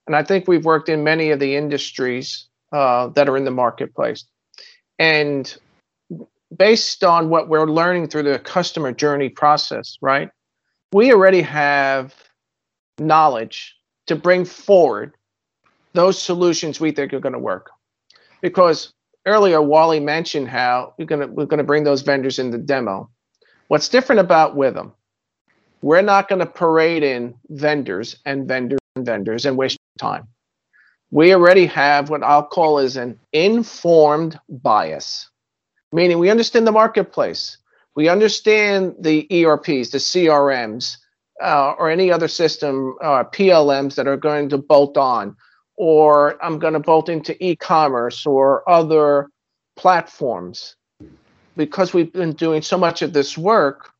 And 0.07 0.15
I 0.15 0.23
think 0.23 0.47
we've 0.47 0.65
worked 0.65 0.89
in 0.89 1.03
many 1.03 1.31
of 1.31 1.39
the 1.39 1.55
industries 1.55 2.47
uh, 2.71 3.07
that 3.09 3.29
are 3.29 3.37
in 3.37 3.45
the 3.45 3.51
marketplace. 3.51 4.25
And 4.99 5.55
based 6.55 7.03
on 7.03 7.29
what 7.29 7.49
we're 7.49 7.65
learning 7.65 8.07
through 8.07 8.23
the 8.23 8.39
customer 8.39 8.91
journey 8.91 9.29
process, 9.29 9.97
right? 10.01 10.29
We 10.93 11.13
already 11.13 11.41
have 11.41 12.13
knowledge 12.99 13.75
to 14.07 14.15
bring 14.15 14.45
forward 14.45 15.13
those 15.93 16.21
solutions 16.21 16.79
we 16.79 16.91
think 16.91 17.13
are 17.13 17.19
going 17.19 17.33
to 17.33 17.39
work. 17.39 17.69
Because 18.41 18.93
earlier 19.25 19.61
Wally 19.61 19.99
mentioned 19.99 20.49
how 20.49 20.93
we're 20.97 21.05
going 21.05 21.21
to 21.21 21.27
we're 21.27 21.45
going 21.45 21.59
to 21.59 21.63
bring 21.63 21.83
those 21.83 22.01
vendors 22.01 22.39
in 22.39 22.51
the 22.51 22.57
demo. 22.57 23.09
What's 23.67 23.89
different 23.89 24.19
about 24.19 24.55
Withum 24.55 24.93
we're 25.81 26.01
not 26.01 26.29
going 26.29 26.39
to 26.39 26.45
parade 26.45 27.03
in 27.03 27.35
vendors 27.49 28.17
and 28.25 28.47
vendors 28.47 28.79
and 28.95 29.05
vendors 29.05 29.45
and 29.45 29.57
waste 29.57 29.79
time. 29.99 30.27
We 31.09 31.33
already 31.33 31.65
have 31.65 32.09
what 32.09 32.23
I'll 32.23 32.45
call 32.45 32.79
is 32.79 32.95
an 32.95 33.19
informed 33.33 34.39
bias, 34.47 35.29
meaning 35.91 36.19
we 36.19 36.29
understand 36.29 36.65
the 36.65 36.71
marketplace. 36.71 37.57
We 37.95 38.07
understand 38.07 38.95
the 38.99 39.27
ERPs, 39.29 39.89
the 39.89 39.97
CRMs, 39.97 40.97
uh, 41.43 41.71
or 41.77 41.89
any 41.89 42.11
other 42.11 42.29
system, 42.29 42.95
uh, 43.01 43.25
PLMs 43.25 43.95
that 43.95 44.07
are 44.07 44.15
going 44.15 44.47
to 44.49 44.57
bolt 44.57 44.95
on, 44.97 45.35
or 45.75 46.41
I'm 46.43 46.59
going 46.59 46.73
to 46.73 46.79
bolt 46.79 47.09
into 47.09 47.35
e 47.43 47.55
commerce 47.55 48.25
or 48.25 48.67
other 48.69 49.27
platforms. 49.75 50.75
Because 51.57 51.93
we've 51.93 52.13
been 52.13 52.33
doing 52.33 52.61
so 52.61 52.77
much 52.77 53.01
of 53.01 53.11
this 53.11 53.37
work, 53.37 53.91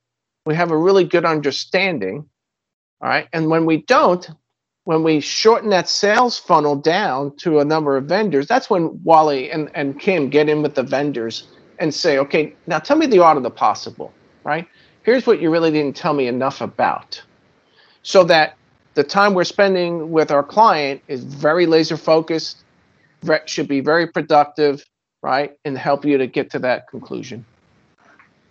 we 0.46 0.56
have 0.56 0.72
a 0.72 0.78
really 0.78 1.04
good 1.04 1.26
understanding. 1.26 2.28
All 3.02 3.10
right. 3.10 3.28
And 3.34 3.50
when 3.50 3.66
we 3.66 3.84
don't, 3.84 4.30
when 4.86 5.04
we 5.04 5.20
shorten 5.20 5.70
that 5.70 5.88
sales 5.88 6.38
funnel 6.38 6.76
down 6.76 7.36
to 7.38 7.60
a 7.60 7.66
number 7.66 7.98
of 7.98 8.06
vendors, 8.06 8.48
that's 8.48 8.70
when 8.70 9.02
Wally 9.04 9.52
and, 9.52 9.70
and 9.76 10.00
Kim 10.00 10.30
get 10.30 10.50
in 10.50 10.62
with 10.62 10.76
the 10.76 10.84
vendors 10.84 11.48
and 11.80 11.94
say, 11.94 12.18
okay, 12.18 12.56
now 12.68 12.80
tell 12.80 12.98
me 12.98 13.06
the 13.06 13.20
art 13.20 13.38
of 13.38 13.44
the 13.44 13.52
possible, 13.52 14.14
right? 14.44 14.68
Here's 15.04 15.26
what 15.26 15.42
you 15.42 15.50
really 15.50 15.72
didn't 15.72 15.96
tell 15.96 16.14
me 16.14 16.28
enough 16.28 16.62
about. 16.62 17.22
So 18.04 18.24
that 18.26 18.56
the 18.94 19.04
time 19.04 19.34
we're 19.34 19.44
spending 19.44 20.12
with 20.12 20.32
our 20.32 20.44
client 20.44 21.02
is 21.08 21.24
very 21.24 21.66
laser 21.66 21.98
focused, 21.98 22.64
should 23.46 23.68
be 23.68 23.80
very 23.80 24.08
productive, 24.08 24.84
right? 25.22 25.54
And 25.66 25.78
help 25.78 26.06
you 26.06 26.18
to 26.18 26.28
get 26.28 26.50
to 26.52 26.60
that 26.60 26.88
conclusion. 26.88 27.46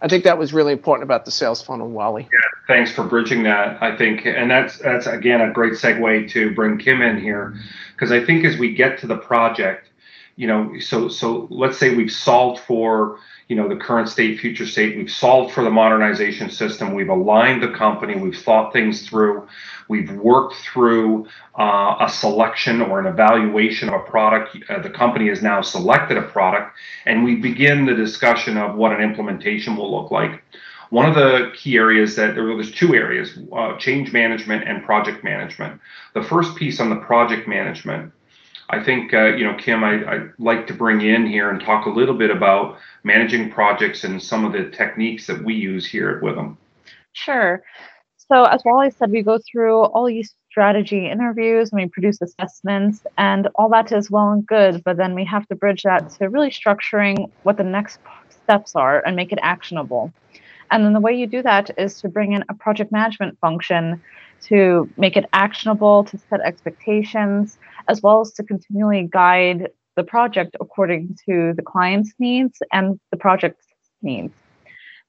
I 0.02 0.08
think 0.08 0.24
that 0.24 0.38
was 0.38 0.52
really 0.52 0.72
important 0.72 1.04
about 1.04 1.24
the 1.24 1.30
sales 1.30 1.62
funnel, 1.62 1.88
Wally. 1.90 2.28
Yeah, 2.32 2.38
thanks 2.66 2.90
for 2.90 3.04
bridging 3.04 3.42
that. 3.42 3.82
I 3.82 3.96
think, 3.96 4.24
and 4.24 4.50
that's 4.50 4.78
that's 4.78 5.06
again 5.06 5.40
a 5.40 5.52
great 5.52 5.74
segue 5.74 6.30
to 6.30 6.54
bring 6.54 6.78
Kim 6.78 7.02
in 7.02 7.20
here, 7.20 7.54
because 7.92 8.10
I 8.10 8.24
think 8.24 8.44
as 8.44 8.56
we 8.56 8.74
get 8.74 8.98
to 9.00 9.06
the 9.06 9.16
project, 9.16 9.90
you 10.36 10.46
know, 10.46 10.78
so 10.80 11.08
so 11.08 11.46
let's 11.50 11.78
say 11.78 11.94
we've 11.94 12.10
solved 12.12 12.60
for 12.60 13.18
you 13.48 13.56
know 13.56 13.68
the 13.68 13.76
current 13.76 14.08
state, 14.08 14.40
future 14.40 14.66
state. 14.66 14.96
We've 14.96 15.10
solved 15.10 15.52
for 15.52 15.62
the 15.62 15.70
modernization 15.70 16.50
system. 16.50 16.94
We've 16.94 17.08
aligned 17.08 17.62
the 17.62 17.72
company. 17.72 18.16
We've 18.16 18.38
thought 18.38 18.72
things 18.72 19.06
through. 19.06 19.46
We've 19.90 20.12
worked 20.12 20.54
through 20.54 21.26
uh, 21.58 21.96
a 21.98 22.08
selection 22.08 22.80
or 22.80 23.00
an 23.00 23.06
evaluation 23.06 23.88
of 23.88 23.94
a 23.94 24.04
product. 24.04 24.56
Uh, 24.68 24.78
the 24.78 24.88
company 24.88 25.28
has 25.30 25.42
now 25.42 25.62
selected 25.62 26.16
a 26.16 26.22
product, 26.22 26.76
and 27.06 27.24
we 27.24 27.34
begin 27.34 27.86
the 27.86 27.94
discussion 27.94 28.56
of 28.56 28.76
what 28.76 28.92
an 28.92 29.00
implementation 29.00 29.76
will 29.76 29.90
look 29.90 30.12
like. 30.12 30.44
One 30.90 31.06
of 31.06 31.16
the 31.16 31.50
key 31.56 31.76
areas 31.76 32.14
that 32.14 32.36
there 32.36 32.44
was 32.44 32.70
two 32.70 32.94
areas: 32.94 33.36
uh, 33.52 33.76
change 33.78 34.12
management 34.12 34.62
and 34.68 34.84
project 34.84 35.24
management. 35.24 35.80
The 36.14 36.22
first 36.22 36.54
piece 36.54 36.78
on 36.78 36.88
the 36.88 37.00
project 37.10 37.48
management 37.48 38.12
I 38.72 38.80
think, 38.84 39.12
uh, 39.12 39.34
you 39.34 39.42
know, 39.42 39.56
Kim, 39.56 39.82
I, 39.82 39.96
would 39.96 40.32
like 40.38 40.68
to 40.68 40.74
bring 40.74 41.00
in 41.00 41.26
here 41.26 41.50
and 41.50 41.60
talk 41.60 41.86
a 41.86 41.90
little 41.90 42.14
bit 42.14 42.30
about 42.30 42.78
managing 43.02 43.50
projects 43.50 44.04
and 44.04 44.22
some 44.22 44.44
of 44.44 44.52
the 44.52 44.70
techniques 44.70 45.26
that 45.26 45.42
we 45.42 45.54
use 45.54 45.84
here 45.84 46.08
at 46.10 46.22
Withum. 46.22 46.56
Sure. 47.12 47.64
So, 48.30 48.44
as 48.44 48.62
Wally 48.64 48.92
said, 48.92 49.10
we 49.10 49.22
go 49.22 49.40
through 49.50 49.80
all 49.86 50.06
these 50.06 50.36
strategy 50.48 51.10
interviews 51.10 51.72
and 51.72 51.82
we 51.82 51.88
produce 51.88 52.22
assessments, 52.22 53.04
and 53.18 53.48
all 53.56 53.68
that 53.70 53.90
is 53.90 54.08
well 54.08 54.30
and 54.30 54.46
good, 54.46 54.84
but 54.84 54.96
then 54.96 55.16
we 55.16 55.24
have 55.24 55.48
to 55.48 55.56
bridge 55.56 55.82
that 55.82 56.10
to 56.10 56.28
really 56.28 56.50
structuring 56.50 57.28
what 57.42 57.56
the 57.56 57.64
next 57.64 57.98
steps 58.28 58.76
are 58.76 59.04
and 59.04 59.16
make 59.16 59.32
it 59.32 59.40
actionable. 59.42 60.12
And 60.70 60.84
then 60.84 60.92
the 60.92 61.00
way 61.00 61.12
you 61.12 61.26
do 61.26 61.42
that 61.42 61.76
is 61.76 62.00
to 62.02 62.08
bring 62.08 62.30
in 62.30 62.44
a 62.48 62.54
project 62.54 62.92
management 62.92 63.36
function 63.40 64.00
to 64.42 64.88
make 64.96 65.16
it 65.16 65.24
actionable, 65.32 66.04
to 66.04 66.16
set 66.30 66.40
expectations, 66.40 67.58
as 67.88 68.00
well 68.00 68.20
as 68.20 68.32
to 68.34 68.44
continually 68.44 69.08
guide 69.10 69.70
the 69.96 70.04
project 70.04 70.56
according 70.60 71.16
to 71.26 71.52
the 71.56 71.62
client's 71.62 72.12
needs 72.20 72.62
and 72.72 73.00
the 73.10 73.16
project's 73.16 73.66
needs. 74.02 74.32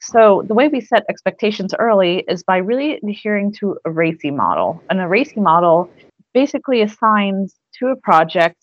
So 0.01 0.43
the 0.47 0.55
way 0.55 0.67
we 0.67 0.81
set 0.81 1.05
expectations 1.09 1.75
early 1.77 2.25
is 2.27 2.43
by 2.43 2.57
really 2.57 2.99
adhering 3.07 3.53
to 3.59 3.77
a 3.85 3.89
RACI 3.89 4.35
model. 4.35 4.81
And 4.89 4.99
a 4.99 5.05
RACI 5.05 5.37
model 5.37 5.89
basically 6.33 6.81
assigns 6.81 7.55
to 7.77 7.87
a 7.87 7.95
project 7.95 8.57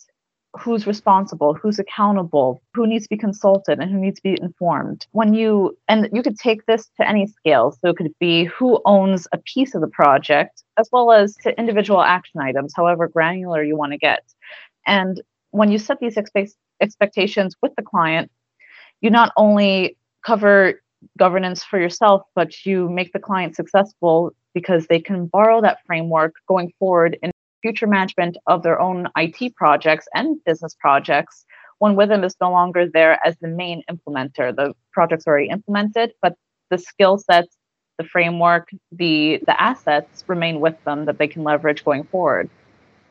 who's 0.59 0.87
responsible, 0.87 1.55
who's 1.55 1.79
accountable, 1.79 2.61
who 2.75 2.89
needs 2.89 3.05
to 3.05 3.11
be 3.11 3.17
consulted, 3.17 3.79
and 3.79 3.89
who 3.89 3.99
needs 3.99 4.17
to 4.17 4.23
be 4.23 4.41
informed. 4.41 5.07
When 5.13 5.33
you 5.33 5.79
and 5.87 6.09
you 6.13 6.23
could 6.23 6.39
take 6.39 6.67
this 6.67 6.89
to 7.01 7.09
any 7.09 7.29
scale. 7.29 7.71
So 7.71 7.91
it 7.91 7.97
could 7.97 8.13
be 8.19 8.45
who 8.45 8.81
owns 8.85 9.29
a 9.33 9.39
piece 9.39 9.77
of 9.77 9.81
the 9.81 9.89
project, 9.89 10.65
as 10.77 10.89
well 10.91 11.13
as 11.13 11.37
to 11.45 11.57
individual 11.57 12.03
action 12.03 12.41
items, 12.41 12.73
however 12.75 13.07
granular 13.07 13.63
you 13.63 13.77
want 13.77 13.93
to 13.93 13.99
get. 13.99 14.25
And 14.87 15.23
when 15.51 15.71
you 15.71 15.79
set 15.79 16.01
these 16.01 16.17
expe- 16.17 16.55
expectations 16.81 17.55
with 17.63 17.73
the 17.77 17.83
client, 17.83 18.33
you 19.01 19.11
not 19.11 19.33
only 19.37 19.97
cover 20.27 20.81
governance 21.19 21.65
for 21.65 21.79
yourself, 21.81 22.23
but 22.35 22.65
you 22.67 22.89
make 22.89 23.13
the 23.13 23.19
client 23.19 23.57
successful 23.57 24.33
because 24.55 24.87
they 24.87 25.01
can 25.01 25.27
borrow 25.27 25.61
that 25.61 25.79
framework 25.87 26.35
going 26.49 26.73
forward 26.79 27.19
in 27.23 27.31
future 27.63 27.87
management 27.87 28.37
of 28.47 28.63
their 28.63 28.81
own 28.81 29.09
IT 29.17 29.55
projects 29.57 30.07
and 30.15 30.43
business 30.45 30.77
projects 30.81 31.45
when 31.79 31.95
Withum 31.95 32.25
is 32.25 32.37
no 32.41 32.51
longer 32.51 32.87
there 32.93 33.19
as 33.25 33.37
the 33.41 33.49
main 33.49 33.83
implementer. 33.91 34.55
The 34.55 34.75
project's 34.93 35.27
already 35.27 35.49
implemented, 35.49 36.13
but 36.23 36.35
the 36.71 36.79
skill 36.79 37.19
sets, 37.19 37.57
the 37.99 38.05
framework, 38.05 38.69
the 38.93 39.41
the 39.47 39.61
assets 39.61 40.25
remain 40.29 40.61
with 40.61 40.83
them 40.85 41.05
that 41.07 41.19
they 41.19 41.29
can 41.29 41.45
leverage 41.45 41.85
going 41.85 42.05
forward. 42.05 42.49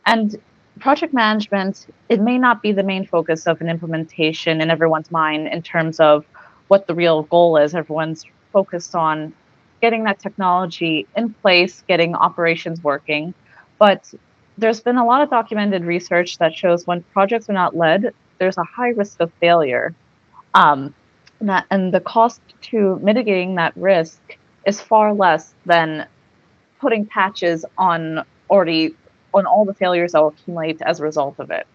And 0.06 0.36
project 0.80 1.14
management, 1.14 1.88
it 2.08 2.22
may 2.22 2.38
not 2.38 2.62
be 2.62 2.72
the 2.72 2.84
main 2.84 3.06
focus 3.06 3.48
of 3.48 3.60
an 3.62 3.70
implementation 3.70 4.62
in 4.62 4.70
everyone's 4.70 5.12
mind 5.12 5.48
in 5.48 5.62
terms 5.62 6.00
of 6.00 6.26
what 6.68 6.88
the 6.88 6.96
real 6.96 7.24
goal 7.24 7.58
is. 7.58 7.76
Everyone's 7.76 8.26
focused 8.54 8.96
on 8.96 9.34
getting 9.82 10.04
that 10.06 10.20
technology 10.20 11.08
in 11.16 11.34
place, 11.34 11.84
getting 11.88 12.16
operations 12.16 12.84
working. 12.84 13.34
But 13.80 14.14
there's 14.58 14.82
been 14.82 14.98
a 14.98 15.06
lot 15.06 15.22
of 15.22 15.30
documented 15.30 15.84
research 15.86 16.38
that 16.40 16.56
shows 16.56 16.88
when 16.88 17.04
projects 17.14 17.50
are 17.50 17.54
not 17.54 17.76
led, 17.76 18.14
there's 18.40 18.58
a 18.58 18.64
high 18.64 18.90
risk 18.90 19.20
of 19.20 19.32
failure. 19.40 19.96
Um, 20.54 20.94
And, 21.40 21.50
that, 21.50 21.66
and 21.70 21.94
the 21.94 22.00
cost 22.02 22.42
to 22.72 23.00
mitigating 23.04 23.56
that 23.56 23.74
risk 23.76 24.20
is 24.66 24.82
far 24.82 25.14
less 25.14 25.54
than 25.66 26.08
putting 26.80 27.06
patches 27.06 27.66
on 27.78 28.24
already 28.50 28.96
on 29.34 29.46
all 29.46 29.66
the 29.66 29.74
failures 29.74 30.14
that 30.14 30.22
will 30.22 30.30
accumulate 30.30 30.82
as 30.82 31.00
a 31.00 31.04
result 31.04 31.36
of 31.40 31.52
it. 31.52 31.68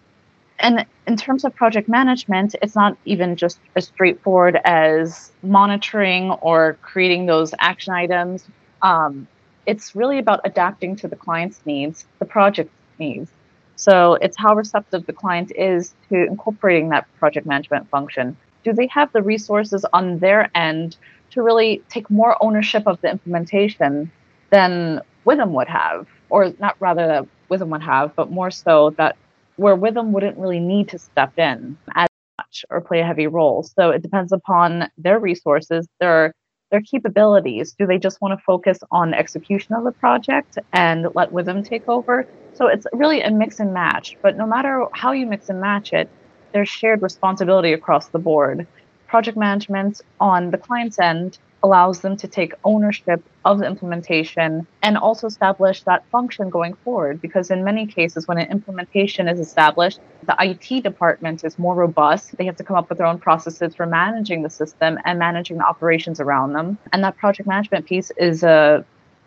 And 0.62 0.86
in 1.08 1.16
terms 1.16 1.44
of 1.44 1.54
project 1.54 1.88
management, 1.88 2.54
it's 2.62 2.76
not 2.76 2.96
even 3.04 3.34
just 3.34 3.58
as 3.74 3.86
straightforward 3.86 4.60
as 4.64 5.32
monitoring 5.42 6.30
or 6.30 6.78
creating 6.82 7.26
those 7.26 7.52
action 7.58 7.92
items. 7.92 8.46
Um, 8.80 9.26
it's 9.66 9.96
really 9.96 10.18
about 10.18 10.40
adapting 10.44 10.94
to 10.96 11.08
the 11.08 11.16
client's 11.16 11.60
needs, 11.66 12.06
the 12.20 12.24
project's 12.24 12.72
needs. 12.98 13.30
So 13.74 14.14
it's 14.14 14.36
how 14.38 14.54
receptive 14.54 15.06
the 15.06 15.12
client 15.12 15.50
is 15.56 15.94
to 16.08 16.24
incorporating 16.26 16.90
that 16.90 17.06
project 17.18 17.44
management 17.44 17.88
function. 17.90 18.36
Do 18.62 18.72
they 18.72 18.86
have 18.86 19.12
the 19.12 19.22
resources 19.22 19.84
on 19.92 20.20
their 20.20 20.48
end 20.56 20.96
to 21.32 21.42
really 21.42 21.82
take 21.88 22.08
more 22.08 22.36
ownership 22.40 22.84
of 22.86 23.00
the 23.00 23.10
implementation 23.10 24.12
than 24.50 25.00
Withum 25.26 25.50
would 25.50 25.68
have? 25.68 26.06
Or 26.30 26.52
not 26.60 26.76
rather 26.78 27.06
that 27.08 27.26
Withum 27.50 27.70
would 27.70 27.82
have, 27.82 28.14
but 28.14 28.30
more 28.30 28.52
so 28.52 28.90
that 28.90 29.16
where 29.56 29.76
Withum 29.76 30.12
wouldn't 30.12 30.38
really 30.38 30.60
need 30.60 30.88
to 30.88 30.98
step 30.98 31.32
in 31.36 31.78
as 31.94 32.08
much 32.38 32.64
or 32.70 32.80
play 32.80 33.00
a 33.00 33.06
heavy 33.06 33.26
role. 33.26 33.62
So 33.62 33.90
it 33.90 34.02
depends 34.02 34.32
upon 34.32 34.88
their 34.98 35.18
resources, 35.18 35.86
their 36.00 36.34
their 36.70 36.80
capabilities. 36.80 37.74
Do 37.78 37.86
they 37.86 37.98
just 37.98 38.20
want 38.22 38.38
to 38.38 38.42
focus 38.44 38.78
on 38.90 39.12
execution 39.12 39.74
of 39.74 39.84
the 39.84 39.92
project 39.92 40.56
and 40.72 41.06
let 41.14 41.30
Withum 41.30 41.62
take 41.68 41.84
over? 41.86 42.26
So 42.54 42.66
it's 42.66 42.86
really 42.92 43.20
a 43.20 43.30
mix 43.30 43.60
and 43.60 43.74
match. 43.74 44.16
But 44.22 44.36
no 44.36 44.46
matter 44.46 44.86
how 44.94 45.12
you 45.12 45.26
mix 45.26 45.50
and 45.50 45.60
match 45.60 45.92
it, 45.92 46.10
there's 46.52 46.68
shared 46.70 47.02
responsibility 47.02 47.72
across 47.74 48.08
the 48.08 48.18
board. 48.18 48.66
Project 49.06 49.36
management 49.36 50.00
on 50.18 50.50
the 50.50 50.58
client's 50.58 50.98
end 50.98 51.38
allows 51.62 52.00
them 52.00 52.16
to 52.16 52.26
take 52.26 52.54
ownership 52.64 53.22
of 53.44 53.58
the 53.58 53.66
implementation 53.66 54.66
and 54.82 54.98
also 54.98 55.26
establish 55.26 55.82
that 55.84 56.04
function 56.10 56.50
going 56.50 56.74
forward. 56.84 57.20
Because 57.20 57.50
in 57.50 57.62
many 57.64 57.86
cases, 57.86 58.26
when 58.26 58.38
an 58.38 58.50
implementation 58.50 59.28
is 59.28 59.38
established, 59.38 60.00
the 60.26 60.36
IT 60.40 60.82
department 60.82 61.44
is 61.44 61.58
more 61.58 61.74
robust. 61.74 62.36
They 62.36 62.44
have 62.46 62.56
to 62.56 62.64
come 62.64 62.76
up 62.76 62.88
with 62.88 62.98
their 62.98 63.06
own 63.06 63.18
processes 63.18 63.74
for 63.74 63.86
managing 63.86 64.42
the 64.42 64.50
system 64.50 64.98
and 65.04 65.18
managing 65.18 65.58
the 65.58 65.64
operations 65.64 66.20
around 66.20 66.52
them. 66.52 66.78
And 66.92 67.04
that 67.04 67.16
project 67.16 67.48
management 67.48 67.86
piece 67.86 68.10
is 68.16 68.42
a 68.42 68.84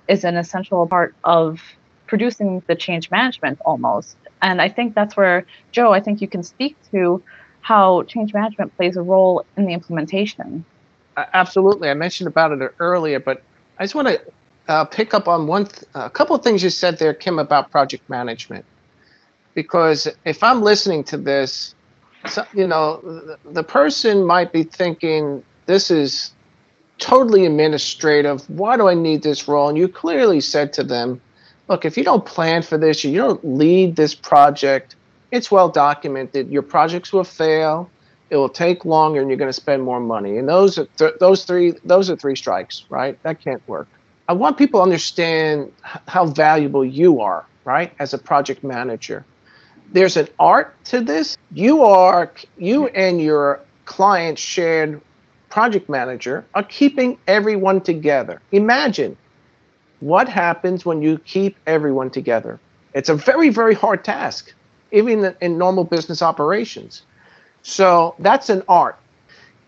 is 0.08 0.24
an 0.24 0.38
essential 0.38 0.86
part 0.86 1.16
of 1.24 1.62
producing 2.06 2.62
the 2.68 2.76
change 2.76 3.10
management 3.10 3.60
almost. 3.66 4.16
And 4.42 4.62
I 4.62 4.70
think 4.70 4.94
that's 4.94 5.18
where 5.18 5.46
Joe, 5.72 5.94
I 5.94 6.00
think 6.00 6.22
you 6.22 6.28
can 6.28 6.44
speak 6.44 6.76
to 6.92 7.24
how 7.62 8.04
change 8.04 8.32
management 8.34 8.76
plays 8.76 8.96
a 8.96 9.02
role 9.02 9.44
in 9.58 9.66
the 9.66 9.74
implementation. 9.74 10.64
Absolutely. 11.18 11.90
I 11.90 11.94
mentioned 11.94 12.28
about 12.28 12.52
it 12.52 12.74
earlier, 12.80 13.20
but 13.20 13.42
I 13.80 13.84
just 13.84 13.96
want 13.96 14.08
to 14.10 14.22
uh, 14.68 14.86
pick 14.86 15.14
up 15.14 15.28
on 15.28 15.48
one, 15.48 15.66
th- 15.66 15.84
a 15.94 16.10
couple 16.10 16.36
of 16.36 16.44
things 16.44 16.64
you 16.64 16.70
said 16.70 16.98
there, 16.98 17.14
Kim, 17.14 17.40
about 17.40 17.72
project 17.72 18.10
management. 18.10 18.66
Because 19.54 20.08
if 20.26 20.44
I'm 20.44 20.62
listening 20.62 21.04
to 21.06 21.18
this, 21.18 21.74
so, 22.28 22.46
you 22.54 22.68
know, 22.68 23.00
the, 23.04 23.38
the 23.52 23.64
person 23.64 24.26
might 24.26 24.52
be 24.52 24.64
thinking, 24.64 25.44
this 25.68 25.90
is 25.90 26.32
totally 26.98 27.46
administrative. 27.46 28.50
Why 28.50 28.76
do 28.76 28.88
I 28.88 28.94
need 28.94 29.22
this 29.24 29.48
role? 29.48 29.70
And 29.70 29.78
you 29.78 29.88
clearly 29.88 30.42
said 30.42 30.74
to 30.74 30.84
them, 30.84 31.22
look, 31.70 31.86
if 31.86 31.98
you 31.98 32.04
don't 32.04 32.26
plan 32.26 32.62
for 32.62 32.78
this, 32.78 33.04
you 33.04 33.18
don't 33.18 33.44
lead 33.46 33.96
this 33.96 34.16
project, 34.16 34.96
it's 35.32 35.52
well 35.52 35.70
documented. 35.70 36.50
Your 36.50 36.62
projects 36.62 37.14
will 37.14 37.24
fail 37.24 37.90
it 38.30 38.38
will 38.38 38.50
take 38.50 38.86
longer 38.86 39.22
and 39.22 39.30
you're 39.30 39.38
going 39.38 39.50
to 39.50 39.54
spend 39.54 39.84
more 39.84 40.00
money. 40.00 40.38
And 40.38 40.50
those 40.50 40.78
are 40.78 40.86
th- 40.98 41.16
those 41.20 41.46
three 41.46 41.74
those 41.84 42.10
are 42.10 42.16
three 42.16 42.36
strikes 42.36 42.86
right? 42.90 43.22
That 43.24 43.40
can't 43.40 43.66
work. 43.68 43.88
I 44.28 44.34
want 44.34 44.58
people 44.58 44.80
to 44.80 44.84
understand 44.84 45.72
how 46.08 46.26
valuable 46.26 46.84
you 46.84 47.22
are 47.22 47.46
right 47.64 47.94
as 48.00 48.14
a 48.14 48.18
project 48.18 48.64
manager. 48.64 49.24
There's 49.92 50.18
an 50.18 50.28
art 50.40 50.74
to 50.86 51.02
this. 51.02 51.38
You 51.52 51.84
are 51.84 52.32
you 52.58 52.88
and 52.88 53.22
your 53.22 53.60
client 53.86 54.40
shared 54.40 55.02
project 55.50 55.88
manager 55.90 56.44
are 56.56 56.64
keeping 56.64 57.18
everyone 57.28 57.82
together. 57.82 58.42
Imagine 58.52 59.16
what 60.00 60.28
happens 60.28 60.86
when 60.86 61.02
you 61.02 61.20
keep 61.20 61.56
everyone 61.68 62.10
together. 62.10 62.60
It's 62.94 63.10
a 63.10 63.16
very 63.16 63.50
very 63.50 63.76
hard 63.76 64.04
task 64.04 64.54
even 64.92 65.36
in 65.42 65.58
normal 65.58 65.84
business 65.84 66.22
operations 66.22 67.04
so 67.68 68.14
that's 68.20 68.50
an 68.50 68.62
art. 68.70 68.96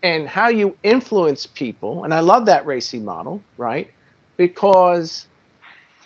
And 0.04 0.28
how 0.28 0.48
you 0.48 0.78
influence 0.84 1.46
people, 1.46 2.04
and 2.04 2.14
I 2.14 2.20
love 2.20 2.46
that 2.46 2.64
RACI 2.64 3.02
model, 3.02 3.42
right? 3.56 3.90
Because 4.36 5.26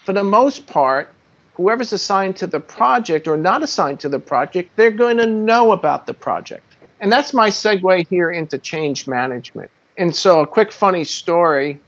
for 0.03 0.15
the 0.15 0.25
most 0.25 0.67
part, 0.67 1.13
whoever's 1.53 1.93
assigned 1.93 2.35
to 2.37 2.47
the 2.47 2.59
project 2.59 3.29
or 3.29 3.37
not 3.37 3.63
assigned 3.63 4.01
to 4.01 4.09
the 4.09 4.19
project, 4.19 4.75
they're 4.77 4.91
going 4.91 5.19
to 5.19 5.27
know 5.27 5.73
about 5.73 6.07
the 6.07 6.15
project. 6.15 6.65
And 7.01 7.13
that's 7.13 7.35
my 7.35 7.51
segue 7.51 8.09
here 8.09 8.31
into 8.31 8.57
change 8.57 9.07
management. 9.07 9.71
And 9.99 10.17
so, 10.17 10.41
a 10.41 10.47
quick 10.47 10.73
funny 10.73 11.05
story 11.05 11.79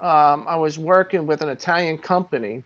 um, 0.00 0.44
I 0.48 0.56
was 0.56 0.76
working 0.76 1.28
with 1.28 1.40
an 1.40 1.48
Italian 1.48 1.98
company, 1.98 2.64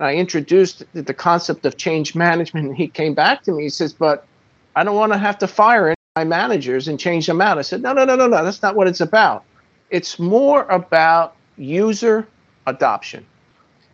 and 0.00 0.06
I 0.08 0.14
introduced 0.14 0.82
the 0.92 1.14
concept 1.14 1.64
of 1.66 1.76
change 1.76 2.16
management. 2.16 2.66
And 2.66 2.76
he 2.76 2.88
came 2.88 3.14
back 3.14 3.44
to 3.44 3.52
me, 3.52 3.62
he 3.62 3.68
says, 3.68 3.92
But 3.92 4.26
I 4.74 4.82
don't 4.82 4.96
want 4.96 5.12
to 5.12 5.18
have 5.18 5.38
to 5.38 5.46
fire 5.46 5.94
my 6.14 6.24
managers 6.24 6.88
and 6.88 7.00
change 7.00 7.26
them 7.26 7.40
out. 7.40 7.56
I 7.56 7.62
said, 7.62 7.80
no, 7.80 7.94
no, 7.94 8.04
no, 8.04 8.14
no, 8.16 8.26
no. 8.26 8.44
That's 8.44 8.60
not 8.60 8.76
what 8.76 8.86
it's 8.86 9.00
about. 9.00 9.44
It's 9.88 10.18
more 10.18 10.64
about 10.64 11.34
user 11.56 12.28
adoption. 12.66 13.24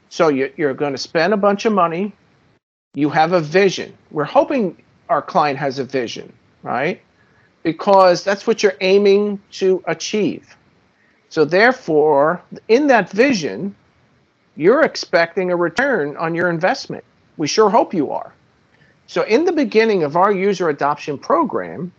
So 0.08 0.28
you, 0.28 0.52
you're 0.56 0.74
going 0.74 0.92
to 0.92 0.98
spend 0.98 1.32
a 1.32 1.36
bunch 1.36 1.64
of 1.64 1.72
money. 1.72 2.12
You 2.94 3.08
have 3.10 3.32
a 3.32 3.40
vision. 3.40 3.96
We're 4.10 4.24
hoping 4.24 4.76
our 5.08 5.22
client 5.22 5.60
has 5.60 5.78
a 5.78 5.84
vision, 5.84 6.32
right? 6.64 7.00
Because 7.62 8.24
that's 8.24 8.48
what 8.48 8.64
you're 8.64 8.76
aiming 8.80 9.40
to 9.52 9.80
achieve. 9.86 10.56
So 11.28 11.44
therefore, 11.44 12.42
in 12.66 12.88
that 12.88 13.10
vision, 13.10 13.76
you're 14.56 14.82
expecting 14.82 15.52
a 15.52 15.56
return 15.56 16.16
on 16.16 16.34
your 16.34 16.50
investment. 16.50 17.04
We 17.36 17.46
sure 17.46 17.70
hope 17.70 17.94
you 17.94 18.10
are. 18.10 18.32
So 19.06 19.22
in 19.22 19.44
the 19.44 19.52
beginning 19.52 20.02
of 20.02 20.16
our 20.16 20.32
user 20.32 20.68
adoption 20.68 21.16
program, 21.16 21.92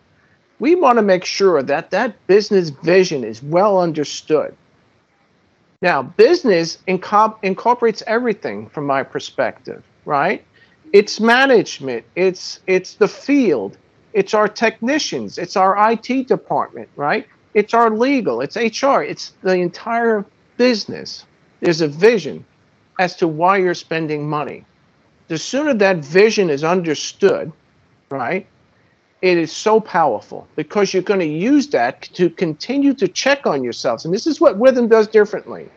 we 0.60 0.76
want 0.76 0.98
to 0.98 1.02
make 1.02 1.26
sure 1.26 1.64
that 1.64 1.92
that 1.92 2.16
business 2.28 2.70
vision 2.70 3.24
is 3.24 3.42
well 3.42 3.80
understood. 3.80 4.56
Now, 5.82 6.04
business 6.04 6.80
incorporates 6.88 8.04
everything 8.06 8.68
from 8.68 8.86
my 8.86 9.04
perspective, 9.04 9.82
right? 10.06 10.44
It's 10.92 11.20
management, 11.20 12.04
it's 12.16 12.60
it's 12.68 12.96
the 12.96 13.08
field, 13.08 13.78
it's 14.14 14.34
our 14.34 14.48
technicians, 14.48 15.38
it's 15.38 15.56
our 15.56 15.92
IT 15.92 16.28
department, 16.28 16.90
right? 16.98 17.26
It's 17.54 17.74
our 17.74 17.90
legal, 17.90 18.42
it's 18.42 18.58
HR, 18.58 19.02
it's 19.02 19.34
the 19.42 19.54
entire 19.54 20.26
business. 20.58 21.26
There's 21.62 21.82
a 21.82 21.88
vision 21.88 22.44
as 23.00 23.16
to 23.18 23.28
why 23.28 23.58
you're 23.58 23.74
spending 23.74 24.30
money. 24.30 24.66
The 25.30 25.38
sooner 25.38 25.74
that 25.76 25.98
vision 25.98 26.50
is 26.50 26.64
understood, 26.64 27.52
right? 28.10 28.46
It 29.22 29.38
is 29.38 29.52
so 29.52 29.80
powerful 29.80 30.48
because 30.56 30.94
you're 30.94 31.04
going 31.04 31.20
to 31.20 31.26
use 31.26 31.68
that 31.70 32.04
to 32.14 32.30
continue 32.30 32.94
to 32.94 33.08
check 33.08 33.46
on 33.46 33.64
yourselves. 33.64 34.06
And 34.06 34.14
this 34.14 34.26
is 34.26 34.40
what 34.40 34.58
Withum 34.58 34.90
does 34.90 35.08
differently. 35.08 35.70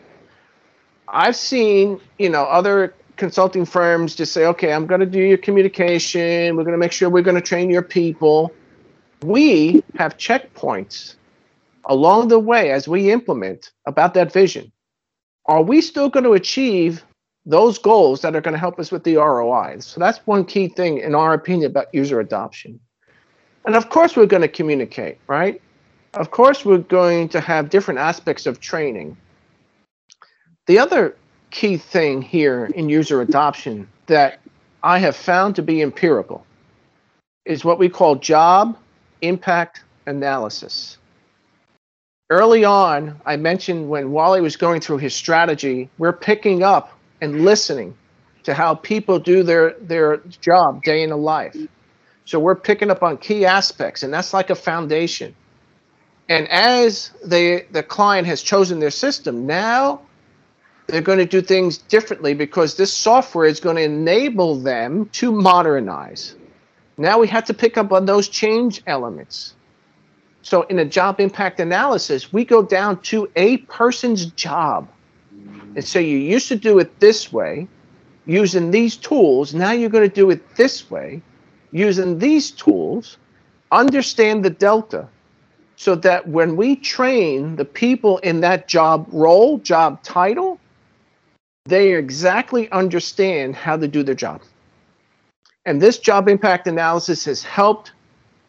I've 1.08 1.36
seen, 1.36 2.00
you 2.18 2.28
know, 2.28 2.44
other 2.44 2.94
consulting 3.16 3.64
firms 3.64 4.14
just 4.14 4.32
say, 4.32 4.46
okay, 4.46 4.72
I'm 4.72 4.86
going 4.86 5.00
to 5.00 5.06
do 5.06 5.20
your 5.20 5.38
communication. 5.38 6.56
We're 6.56 6.62
going 6.62 6.72
to 6.72 6.78
make 6.78 6.92
sure 6.92 7.10
we're 7.10 7.22
going 7.22 7.34
to 7.34 7.42
train 7.42 7.68
your 7.68 7.82
people. 7.82 8.52
We 9.22 9.82
have 9.96 10.16
checkpoints 10.16 11.16
along 11.86 12.28
the 12.28 12.38
way 12.38 12.70
as 12.70 12.86
we 12.86 13.10
implement 13.10 13.72
about 13.86 14.14
that 14.14 14.32
vision. 14.32 14.72
Are 15.46 15.62
we 15.62 15.80
still 15.80 16.08
going 16.08 16.24
to 16.24 16.32
achieve 16.32 17.04
those 17.44 17.76
goals 17.76 18.22
that 18.22 18.36
are 18.36 18.40
going 18.40 18.52
to 18.52 18.58
help 18.58 18.78
us 18.78 18.92
with 18.92 19.02
the 19.02 19.16
ROI? 19.16 19.80
So 19.80 19.98
that's 19.98 20.18
one 20.26 20.44
key 20.44 20.68
thing, 20.68 20.98
in 20.98 21.16
our 21.16 21.34
opinion, 21.34 21.72
about 21.72 21.92
user 21.92 22.20
adoption. 22.20 22.78
And 23.64 23.76
of 23.76 23.88
course, 23.88 24.16
we're 24.16 24.26
going 24.26 24.42
to 24.42 24.48
communicate, 24.48 25.18
right? 25.26 25.60
Of 26.14 26.30
course, 26.30 26.64
we're 26.64 26.78
going 26.78 27.28
to 27.30 27.40
have 27.40 27.70
different 27.70 28.00
aspects 28.00 28.46
of 28.46 28.60
training. 28.60 29.16
The 30.66 30.78
other 30.78 31.16
key 31.50 31.76
thing 31.76 32.22
here 32.22 32.66
in 32.74 32.88
user 32.88 33.20
adoption 33.20 33.88
that 34.06 34.40
I 34.82 34.98
have 34.98 35.16
found 35.16 35.56
to 35.56 35.62
be 35.62 35.80
empirical 35.80 36.44
is 37.44 37.64
what 37.64 37.78
we 37.78 37.88
call 37.88 38.16
job 38.16 38.76
impact 39.20 39.82
analysis. 40.06 40.98
Early 42.30 42.64
on, 42.64 43.20
I 43.26 43.36
mentioned 43.36 43.88
when 43.88 44.10
Wally 44.10 44.40
was 44.40 44.56
going 44.56 44.80
through 44.80 44.98
his 44.98 45.14
strategy, 45.14 45.90
we're 45.98 46.12
picking 46.12 46.62
up 46.62 46.98
and 47.20 47.44
listening 47.44 47.94
to 48.44 48.54
how 48.54 48.74
people 48.74 49.18
do 49.18 49.42
their, 49.42 49.74
their 49.80 50.18
job 50.40 50.82
day 50.82 51.02
in 51.02 51.10
the 51.10 51.16
life. 51.16 51.56
So 52.24 52.38
we're 52.38 52.54
picking 52.54 52.90
up 52.90 53.02
on 53.02 53.18
key 53.18 53.44
aspects, 53.44 54.02
and 54.02 54.12
that's 54.12 54.32
like 54.32 54.50
a 54.50 54.54
foundation. 54.54 55.34
And 56.28 56.48
as 56.48 57.10
they, 57.24 57.66
the 57.72 57.82
client 57.82 58.26
has 58.26 58.42
chosen 58.42 58.78
their 58.78 58.90
system, 58.90 59.46
now 59.46 60.02
they're 60.86 61.00
going 61.00 61.18
to 61.18 61.26
do 61.26 61.42
things 61.42 61.78
differently 61.78 62.34
because 62.34 62.76
this 62.76 62.92
software 62.92 63.46
is 63.46 63.60
going 63.60 63.76
to 63.76 63.82
enable 63.82 64.56
them 64.56 65.06
to 65.12 65.32
modernize. 65.32 66.36
Now 66.96 67.18
we 67.18 67.26
have 67.28 67.44
to 67.46 67.54
pick 67.54 67.76
up 67.76 67.92
on 67.92 68.06
those 68.06 68.28
change 68.28 68.82
elements. 68.86 69.54
So 70.42 70.62
in 70.62 70.78
a 70.78 70.84
job 70.84 71.20
impact 71.20 71.60
analysis, 71.60 72.32
we 72.32 72.44
go 72.44 72.62
down 72.62 73.00
to 73.02 73.30
a 73.36 73.58
person's 73.58 74.26
job 74.26 74.88
and 75.74 75.84
say 75.84 76.02
you 76.02 76.18
used 76.18 76.48
to 76.48 76.56
do 76.56 76.78
it 76.78 77.00
this 77.00 77.32
way 77.32 77.68
using 78.26 78.70
these 78.70 78.96
tools. 78.96 79.54
Now 79.54 79.72
you're 79.72 79.90
going 79.90 80.08
to 80.08 80.14
do 80.14 80.30
it 80.30 80.56
this 80.56 80.90
way 80.90 81.22
using 81.72 82.18
these 82.18 82.50
tools. 82.50 83.16
Understand 83.72 84.44
the 84.44 84.50
delta 84.50 85.08
so 85.76 85.94
that 85.96 86.28
when 86.28 86.56
we 86.56 86.76
train 86.76 87.56
the 87.56 87.64
people 87.64 88.18
in 88.18 88.40
that 88.40 88.68
job 88.68 89.06
role, 89.10 89.58
job 89.58 90.02
title, 90.02 90.60
they 91.64 91.94
exactly 91.94 92.70
understand 92.70 93.56
how 93.56 93.76
to 93.76 93.88
do 93.88 94.02
their 94.02 94.14
job. 94.14 94.42
And 95.64 95.80
this 95.80 95.98
job 95.98 96.28
impact 96.28 96.66
analysis 96.66 97.24
has 97.24 97.42
helped 97.42 97.92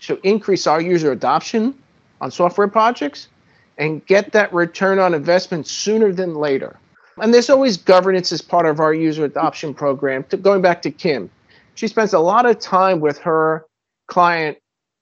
to 0.02 0.20
increase 0.28 0.68
our 0.68 0.82
user 0.82 1.12
adoption 1.12 1.74
on 2.22 2.32
software 2.32 2.68
projects 2.68 3.30
and 3.78 4.06
get 4.06 4.32
that 4.34 4.54
return 4.54 5.00
on 5.00 5.14
investment 5.14 5.68
sooner 5.68 6.12
than 6.12 6.36
later. 6.36 6.78
And 7.18 7.34
there's 7.34 7.50
always 7.50 7.78
governance 7.78 8.32
as 8.32 8.42
part 8.42 8.66
of 8.66 8.80
our 8.80 8.94
user 8.94 9.26
adoption 9.26 9.74
program. 9.74 10.24
To, 10.26 10.38
going 10.38 10.62
back 10.62 10.82
to 10.84 10.92
Kim, 10.92 11.30
she 11.76 11.88
spends 11.88 12.14
a 12.14 12.20
lot 12.20 12.46
of 12.46 12.60
time 12.60 13.00
with 13.00 13.18
her 13.20 13.66
client 14.08 14.58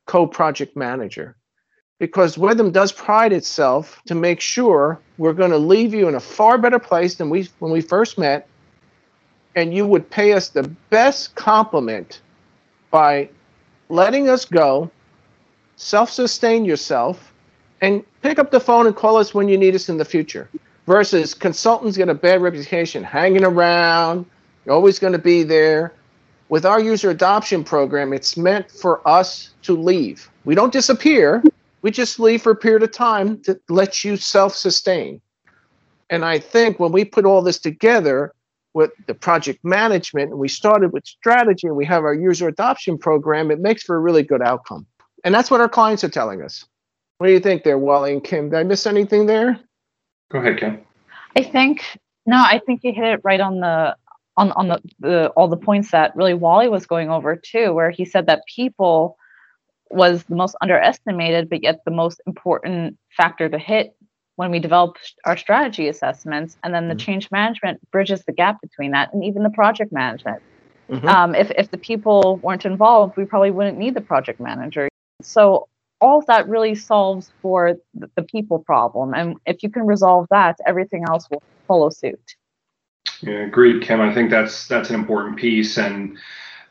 co 0.08 0.28
project 0.28 0.76
manager 0.76 1.36
because 2.00 2.36
Withum 2.36 2.72
does 2.72 2.92
pride 2.92 3.32
itself 3.32 4.02
to 4.08 4.16
make 4.16 4.42
sure 4.42 5.00
we're 5.20 5.34
going 5.34 5.52
to 5.52 5.58
leave 5.58 5.94
you 5.94 6.08
in 6.08 6.16
a 6.16 6.20
far 6.20 6.58
better 6.58 6.80
place 6.80 7.14
than 7.16 7.30
we 7.30 7.48
when 7.60 7.72
we 7.72 7.80
first 7.80 8.18
met, 8.18 8.48
and 9.56 9.72
you 9.72 9.86
would 9.86 10.10
pay 10.10 10.34
us 10.34 10.50
the 10.50 10.64
best 10.90 11.36
compliment 11.36 12.22
by 12.90 13.30
letting 13.90 14.30
us 14.30 14.46
go, 14.46 14.90
self-sustain 15.76 16.66
yourself, 16.66 17.32
and 17.82 18.04
pick 18.24 18.40
up 18.40 18.50
the 18.50 18.60
phone 18.60 18.88
and 18.88 18.96
call 18.96 19.18
us 19.18 19.36
when 19.36 19.48
you 19.48 19.58
need 19.58 19.76
us 19.76 19.88
in 19.88 19.98
the 19.98 20.06
future. 20.06 20.50
Versus 20.88 21.36
consultants 21.36 21.98
get 21.98 22.10
a 22.10 22.16
bad 22.16 22.42
reputation 22.42 23.04
hanging 23.04 23.44
around, 23.44 24.26
you're 24.66 24.74
always 24.74 24.98
going 24.98 25.14
to 25.14 25.20
be 25.20 25.44
there. 25.44 25.94
With 26.52 26.66
our 26.66 26.80
user 26.80 27.10
adoption 27.10 27.64
program, 27.64 28.14
it's 28.14 28.38
meant 28.38 28.70
for 28.70 29.06
us 29.08 29.56
to 29.64 29.76
leave. 29.76 30.30
We 30.46 30.54
don't 30.54 30.72
disappear 30.72 31.42
we 31.82 31.92
just 31.92 32.20
leave 32.20 32.42
for 32.42 32.52
a 32.52 32.56
period 32.56 32.84
of 32.84 32.92
time 32.92 33.42
to 33.44 33.60
let 33.70 34.04
you 34.04 34.18
self 34.18 34.56
sustain. 34.56 35.22
And 36.10 36.26
I 36.26 36.40
think 36.40 36.80
when 36.80 36.92
we 36.92 37.06
put 37.06 37.26
all 37.26 37.42
this 37.42 37.60
together 37.60 38.34
with 38.74 38.92
the 39.08 39.14
project 39.14 39.64
management 39.64 40.32
and 40.32 40.40
we 40.40 40.48
started 40.48 40.94
with 40.94 41.06
strategy 41.06 41.68
and 41.68 41.76
we 41.76 41.86
have 41.86 42.04
our 42.04 42.14
user 42.14 42.48
adoption 42.48 42.98
program, 42.98 43.52
it 43.52 43.60
makes 43.60 43.84
for 43.84 43.96
a 43.96 44.00
really 44.00 44.24
good 44.24 44.42
outcome. 44.42 44.86
And 45.24 45.34
that's 45.34 45.50
what 45.50 45.62
our 45.62 45.70
clients 45.70 46.04
are 46.04 46.10
telling 46.10 46.42
us. 46.42 46.66
What 47.18 47.28
do 47.28 47.34
you 47.34 47.40
think 47.40 47.64
there, 47.64 47.78
Wally 47.78 48.14
and 48.14 48.24
Kim? 48.24 48.50
Did 48.50 48.60
I 48.60 48.64
miss 48.64 48.86
anything 48.86 49.26
there? 49.26 49.60
Go 50.32 50.40
ahead, 50.40 50.58
Kim. 50.58 50.80
I 51.36 51.44
think 51.44 51.84
no, 52.26 52.38
I 52.38 52.62
think 52.66 52.82
you 52.84 52.94
hit 52.94 53.06
it 53.06 53.22
right 53.24 53.40
on 53.40 53.60
the 53.60 53.96
on 54.42 54.52
on 54.54 54.68
the, 54.68 54.82
the 55.00 55.28
all 55.38 55.48
the 55.48 55.58
points 55.70 55.92
that 55.92 56.16
really 56.16 56.34
Wally 56.34 56.68
was 56.68 56.86
going 56.86 57.10
over 57.10 57.36
too, 57.36 57.74
where 57.74 57.92
he 57.92 58.06
said 58.06 58.26
that 58.28 58.42
people 58.54 59.18
was 59.90 60.24
the 60.24 60.36
most 60.36 60.56
underestimated, 60.62 61.50
but 61.50 61.64
yet 61.64 61.82
the 61.86 61.92
most 61.92 62.22
important 62.26 62.98
factor 63.16 63.50
to 63.50 63.58
hit 63.58 63.96
when 64.38 64.50
we 64.50 64.60
develop 64.60 64.98
our 65.26 65.38
strategy 65.38 65.88
assessments. 65.88 66.58
And 66.64 66.74
then 66.74 66.88
the 66.88 66.96
mm-hmm. 66.96 67.06
change 67.06 67.30
management 67.32 67.80
bridges 67.92 68.24
the 68.26 68.34
gap 68.34 68.62
between 68.62 68.92
that 68.92 69.14
and 69.14 69.24
even 69.24 69.44
the 69.44 69.50
project 69.50 69.92
management. 69.92 70.42
Mm-hmm. 70.90 71.08
Um, 71.08 71.36
if, 71.36 71.52
if 71.52 71.72
the 71.72 71.78
people 71.78 72.38
weren't 72.38 72.66
involved, 72.66 73.18
we 73.18 73.26
probably 73.26 73.52
wouldn't 73.52 73.78
need 73.78 73.94
the 73.94 74.02
project 74.02 74.40
manager. 74.40 74.90
So 75.22 75.68
all 76.00 76.20
of 76.20 76.26
that 76.26 76.50
really 76.50 76.76
solves 76.76 77.32
for 77.42 77.76
the, 77.94 78.10
the 78.16 78.24
people 78.24 78.60
problem. 78.60 79.14
And 79.14 79.36
if 79.46 79.62
you 79.64 79.70
can 79.70 79.86
resolve 79.86 80.28
that, 80.32 80.58
everything 80.66 81.04
else 81.08 81.30
will 81.30 81.44
follow 81.68 81.90
suit. 81.90 82.36
Yeah, 83.22 83.44
agreed, 83.46 83.84
Kim. 83.84 84.02
I 84.02 84.14
think 84.14 84.30
that's 84.30 84.68
that's 84.68 84.90
an 84.90 84.96
important 84.96 85.38
piece. 85.38 85.78
And 85.78 86.18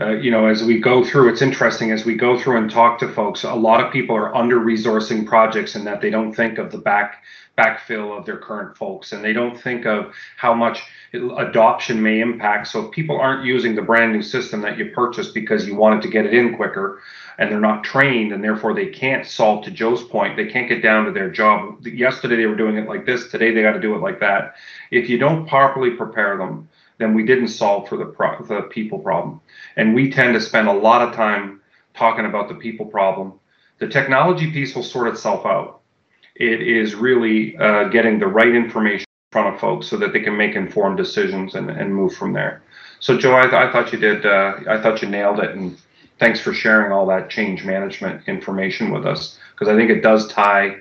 uh, 0.01 0.11
you 0.11 0.31
know, 0.31 0.47
as 0.47 0.65
we 0.65 0.81
go 0.81 1.05
through, 1.05 1.29
it's 1.29 1.43
interesting 1.43 1.93
as 1.93 2.05
we 2.05 2.15
go 2.15 2.39
through 2.39 2.59
and 2.59 2.71
talk 2.71 2.99
to 3.01 3.09
folks. 3.09 3.45
A 3.45 3.55
lot 3.55 3.85
of 3.85 3.93
people 3.93 4.17
are 4.17 4.35
under 4.35 4.59
resourcing 4.59 5.27
projects 5.27 5.77
in 5.77 5.85
that 5.85 6.01
they 6.01 6.11
don't 6.11 6.33
think 6.33 6.59
of 6.59 6.73
the 6.73 6.79
back 6.79 7.23
backfill 7.61 8.17
of 8.17 8.25
their 8.25 8.39
current 8.39 8.77
folks, 8.77 9.13
and 9.13 9.25
they 9.25 9.33
don't 9.33 9.61
think 9.61 9.87
of 9.87 10.15
how 10.37 10.55
much 10.55 10.83
adoption 11.13 12.03
may 12.03 12.21
impact. 12.21 12.69
So 12.69 12.87
if 12.87 12.91
people 12.93 13.21
aren't 13.21 13.45
using 13.45 13.75
the 13.75 13.83
brand 13.83 14.13
new 14.13 14.23
system 14.23 14.61
that 14.63 14.79
you 14.79 14.91
purchased 14.95 15.35
because 15.35 15.67
you 15.67 15.75
wanted 15.75 16.03
to 16.03 16.09
get 16.09 16.27
it 16.27 16.35
in 16.35 16.57
quicker, 16.57 17.03
and 17.39 17.51
they're 17.51 17.61
not 17.61 17.85
trained, 17.85 18.33
and 18.33 18.43
therefore 18.43 18.75
they 18.75 18.87
can't 18.87 19.27
solve. 19.27 19.65
To 19.65 19.71
Joe's 19.71 20.05
point, 20.05 20.37
they 20.37 20.47
can't 20.47 20.69
get 20.69 20.83
down 20.83 21.05
to 21.07 21.13
their 21.13 21.31
job. 21.31 21.87
Yesterday 21.87 22.37
they 22.37 22.47
were 22.47 22.57
doing 22.57 22.77
it 22.77 22.89
like 22.89 23.05
this. 23.07 23.29
Today 23.29 23.53
they 23.53 23.63
got 23.63 23.73
to 23.73 23.81
do 23.81 23.95
it 23.95 24.01
like 24.01 24.21
that. 24.21 24.55
If 24.91 25.09
you 25.09 25.19
don't 25.19 25.47
properly 25.47 25.91
prepare 25.91 26.37
them 26.39 26.69
then 27.01 27.15
we 27.15 27.25
didn't 27.25 27.49
solve 27.49 27.89
for 27.89 27.97
the 27.97 28.05
pro- 28.05 28.45
the 28.45 28.63
people 28.63 28.99
problem. 28.99 29.41
And 29.77 29.95
we 29.95 30.13
tend 30.13 30.35
to 30.35 30.41
spend 30.41 30.69
a 30.69 30.73
lot 30.73 31.01
of 31.01 31.15
time 31.15 31.63
talking 31.95 32.27
about 32.27 32.49
the 32.49 32.55
people 32.55 32.87
problem. 32.87 33.41
The 33.79 33.89
technology 33.89 34.53
piece 34.53 34.75
will 34.75 34.83
sort 34.83 35.09
itself 35.09 35.47
out. 35.47 35.80
It 36.41 36.63
is 36.63 36.95
really 36.95 37.57
uh, 37.59 37.85
getting 37.89 38.19
the 38.19 38.27
right 38.27 38.55
information 38.55 39.05
in 39.05 39.33
front 39.33 39.55
of 39.55 39.61
folks 39.61 39.87
so 39.87 39.97
that 39.99 40.13
they 40.13 40.21
can 40.21 40.37
make 40.37 40.57
informed 40.57 40.97
decisions 40.97 41.55
and, 41.55 41.71
and 41.71 41.95
move 41.95 42.15
from 42.15 42.33
there. 42.33 42.63
So, 42.99 43.17
Joe, 43.17 43.37
I, 43.37 43.43
th- 43.43 43.55
I 43.55 43.71
thought 43.71 43.93
you 43.93 43.99
did. 43.99 44.27
Uh, 44.27 44.55
I 44.69 44.81
thought 44.81 45.03
you 45.03 45.09
nailed 45.09 45.41
it, 45.41 45.55
and 45.55 45.79
thanks 46.19 46.41
for 46.41 46.53
sharing 46.53 46.93
all 46.93 47.07
that 47.07 47.31
change 47.31 47.65
management 47.65 48.27
information 48.27 48.91
with 48.91 49.07
us 49.07 49.39
because 49.53 49.69
I 49.69 49.77
think 49.77 49.91
it 49.91 50.03
does 50.03 50.29
tie 50.29 50.79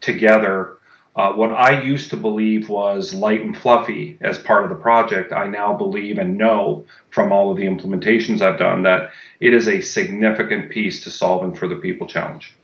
together 0.00 0.78
uh, 1.16 1.32
what 1.32 1.52
I 1.52 1.82
used 1.82 2.10
to 2.10 2.16
believe 2.16 2.68
was 2.68 3.12
light 3.12 3.42
and 3.42 3.56
fluffy 3.56 4.16
as 4.20 4.38
part 4.38 4.62
of 4.64 4.70
the 4.70 4.76
project, 4.76 5.32
I 5.32 5.46
now 5.46 5.74
believe 5.74 6.18
and 6.18 6.38
know 6.38 6.86
from 7.10 7.32
all 7.32 7.50
of 7.50 7.56
the 7.56 7.64
implementations 7.64 8.40
I've 8.40 8.58
done 8.58 8.82
that 8.84 9.10
it 9.40 9.52
is 9.52 9.66
a 9.66 9.80
significant 9.80 10.70
piece 10.70 11.02
to 11.04 11.10
solving 11.10 11.54
for 11.54 11.66
the 11.66 11.76
people 11.76 12.06
challenge. 12.06 12.54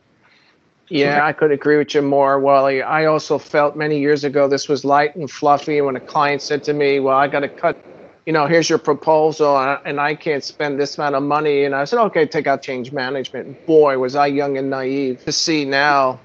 Yeah, 0.89 1.25
I 1.25 1.33
could 1.33 1.51
agree 1.51 1.77
with 1.77 1.95
you 1.95 2.03
more, 2.03 2.39
Wally. 2.39 2.83
I 2.83 3.07
also 3.07 3.39
felt 3.39 3.77
many 3.77 3.99
years 3.99 4.25
ago 4.25 4.49
this 4.49 4.69
was 4.69 4.85
light 4.85 5.17
and 5.17 5.31
fluffy. 5.31 5.81
When 5.81 5.97
a 5.97 6.01
client 6.01 6.43
said 6.43 6.63
to 6.65 6.73
me, 6.73 7.01
Well, 7.01 7.17
I 7.17 7.29
got 7.29 7.41
to 7.41 7.49
cut, 7.49 7.77
you 8.25 8.33
know, 8.33 8.47
here's 8.47 8.69
your 8.69 8.79
proposal, 8.79 9.59
and 9.85 10.01
I 10.01 10.15
can't 10.15 10.45
spend 10.45 10.81
this 10.81 10.99
amount 10.99 11.15
of 11.15 11.23
money. 11.23 11.65
And 11.65 11.75
I 11.75 11.85
said, 11.85 11.99
Okay, 12.01 12.27
take 12.27 12.47
out 12.47 12.63
change 12.63 12.93
management. 12.93 13.67
Boy, 13.67 13.99
was 13.99 14.15
I 14.15 14.27
young 14.27 14.57
and 14.57 14.71
naive 14.71 15.25
to 15.25 15.33
see 15.33 15.65
now 15.65 16.21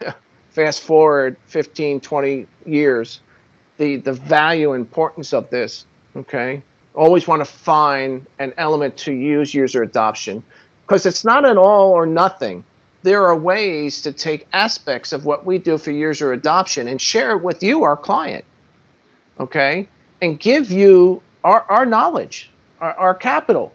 fast 0.50 0.82
forward 0.82 1.36
15, 1.46 2.00
20 2.00 2.46
years, 2.66 3.20
the, 3.78 3.96
the 3.96 4.12
value 4.12 4.74
importance 4.74 5.32
of 5.32 5.48
this, 5.50 5.86
okay? 6.16 6.62
Always 6.94 7.26
want 7.26 7.40
to 7.40 7.50
find 7.50 8.26
an 8.38 8.52
element 8.58 8.96
to 8.98 9.12
use 9.12 9.54
user 9.54 9.82
adoption 9.82 10.42
because 10.86 11.06
it's 11.06 11.24
not 11.24 11.48
an 11.48 11.56
all 11.56 11.92
or 11.92 12.04
nothing. 12.04 12.64
There 13.02 13.26
are 13.26 13.36
ways 13.36 14.02
to 14.02 14.12
take 14.12 14.46
aspects 14.52 15.12
of 15.12 15.24
what 15.24 15.44
we 15.44 15.58
do 15.58 15.76
for 15.78 15.90
user 15.90 16.32
adoption 16.32 16.88
and 16.88 17.00
share 17.00 17.32
it 17.32 17.42
with 17.42 17.62
you, 17.62 17.82
our 17.82 17.96
client, 17.96 18.44
okay? 19.40 19.88
And 20.20 20.38
give 20.38 20.70
you 20.70 21.20
our, 21.42 21.62
our 21.68 21.84
knowledge, 21.84 22.50
our, 22.80 22.94
our 22.94 23.14
capital. 23.14 23.72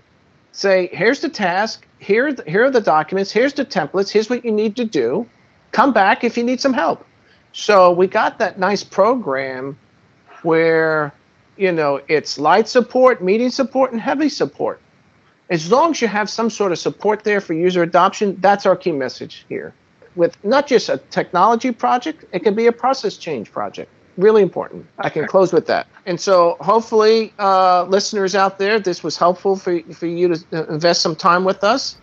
Say, 0.53 0.89
here's 0.93 1.19
the 1.19 1.29
task, 1.29 1.85
here, 1.99 2.35
here 2.47 2.65
are 2.65 2.71
the 2.71 2.81
documents, 2.81 3.31
here's 3.31 3.53
the 3.53 3.65
templates, 3.65 4.09
here's 4.09 4.29
what 4.29 4.45
you 4.45 4.51
need 4.51 4.75
to 4.77 4.85
do 4.85 5.27
come 5.71 5.93
back 5.93 6.23
if 6.23 6.37
you 6.37 6.43
need 6.43 6.59
some 6.59 6.73
help. 6.73 7.05
So 7.51 7.91
we 7.91 8.07
got 8.07 8.39
that 8.39 8.57
nice 8.57 8.83
program 8.83 9.77
where, 10.43 11.13
you 11.57 11.71
know, 11.71 12.01
it's 12.07 12.39
light 12.39 12.67
support, 12.67 13.23
medium 13.23 13.49
support, 13.49 13.91
and 13.91 14.01
heavy 14.01 14.29
support. 14.29 14.81
As 15.49 15.71
long 15.71 15.91
as 15.91 16.01
you 16.01 16.07
have 16.07 16.29
some 16.29 16.49
sort 16.49 16.71
of 16.71 16.79
support 16.79 17.23
there 17.23 17.39
for 17.39 17.53
user 17.53 17.81
adoption, 17.83 18.37
that's 18.41 18.65
our 18.65 18.75
key 18.75 18.91
message 18.91 19.45
here. 19.47 19.73
With 20.15 20.35
not 20.43 20.67
just 20.67 20.89
a 20.89 20.97
technology 21.09 21.71
project, 21.71 22.25
it 22.33 22.43
can 22.43 22.53
be 22.53 22.67
a 22.67 22.71
process 22.71 23.17
change 23.17 23.51
project. 23.51 23.89
Really 24.17 24.41
important. 24.41 24.87
I 24.97 25.09
can 25.09 25.27
close 25.27 25.53
with 25.53 25.67
that. 25.67 25.87
And 26.07 26.19
so, 26.19 26.57
hopefully, 26.59 27.33
uh, 27.37 27.83
listeners 27.83 28.33
out 28.33 28.57
there, 28.57 28.79
this 28.79 29.03
was 29.03 29.15
helpful 29.15 29.55
for, 29.55 29.79
for 29.93 30.07
you 30.07 30.35
to 30.35 30.73
invest 30.73 31.01
some 31.01 31.15
time 31.15 31.43
with 31.43 31.63
us. 31.63 31.97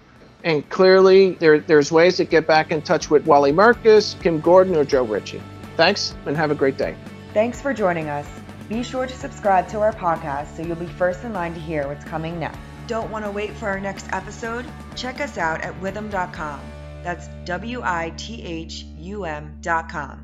And 0.45 0.69
clearly, 0.71 1.33
there, 1.33 1.59
there's 1.59 1.91
ways 1.91 2.17
to 2.19 2.25
get 2.25 2.47
back 2.47 2.71
in 2.71 2.83
touch 2.83 3.11
with 3.11 3.27
Wally 3.27 3.51
Merkus, 3.51 4.21
Kim 4.23 4.41
Gordon, 4.41 4.77
or 4.77 4.85
Joe 4.85 5.03
Ritchie. 5.03 5.43
Thanks, 5.77 6.15
and 6.27 6.37
have 6.37 6.53
a 6.53 6.55
great 6.55 6.79
day. 6.79 6.95
Thanks 7.33 7.61
for 7.61 7.75
joining 7.75 8.09
us. 8.09 8.29
Be 8.69 8.83
sure 8.83 9.07
to 9.07 9.15
subscribe 9.15 9.69
to 9.69 9.81
our 9.81 9.93
podcast 9.93 10.57
so 10.57 10.63
you'll 10.63 10.77
be 10.77 10.87
first 10.87 11.25
in 11.25 11.33
line 11.33 11.53
to 11.53 11.61
hear 11.61 11.89
what's 11.89 12.05
coming 12.05 12.39
next. 12.39 12.59
Don't 12.87 13.11
want 13.11 13.25
to 13.25 13.31
wait 13.31 13.51
for 13.55 13.69
our 13.69 13.81
next 13.81 14.07
episode? 14.13 14.67
Check 14.95 15.21
us 15.21 15.39
out 15.39 15.63
at 15.63 15.81
withum.com. 15.81 16.61
That's 17.03 17.29
W 17.45 17.81
I 17.83 18.13
T 18.17 18.43
H 18.43 18.85
U 18.99 19.25
M 19.25 19.57
dot 19.61 19.89
com. 19.89 20.24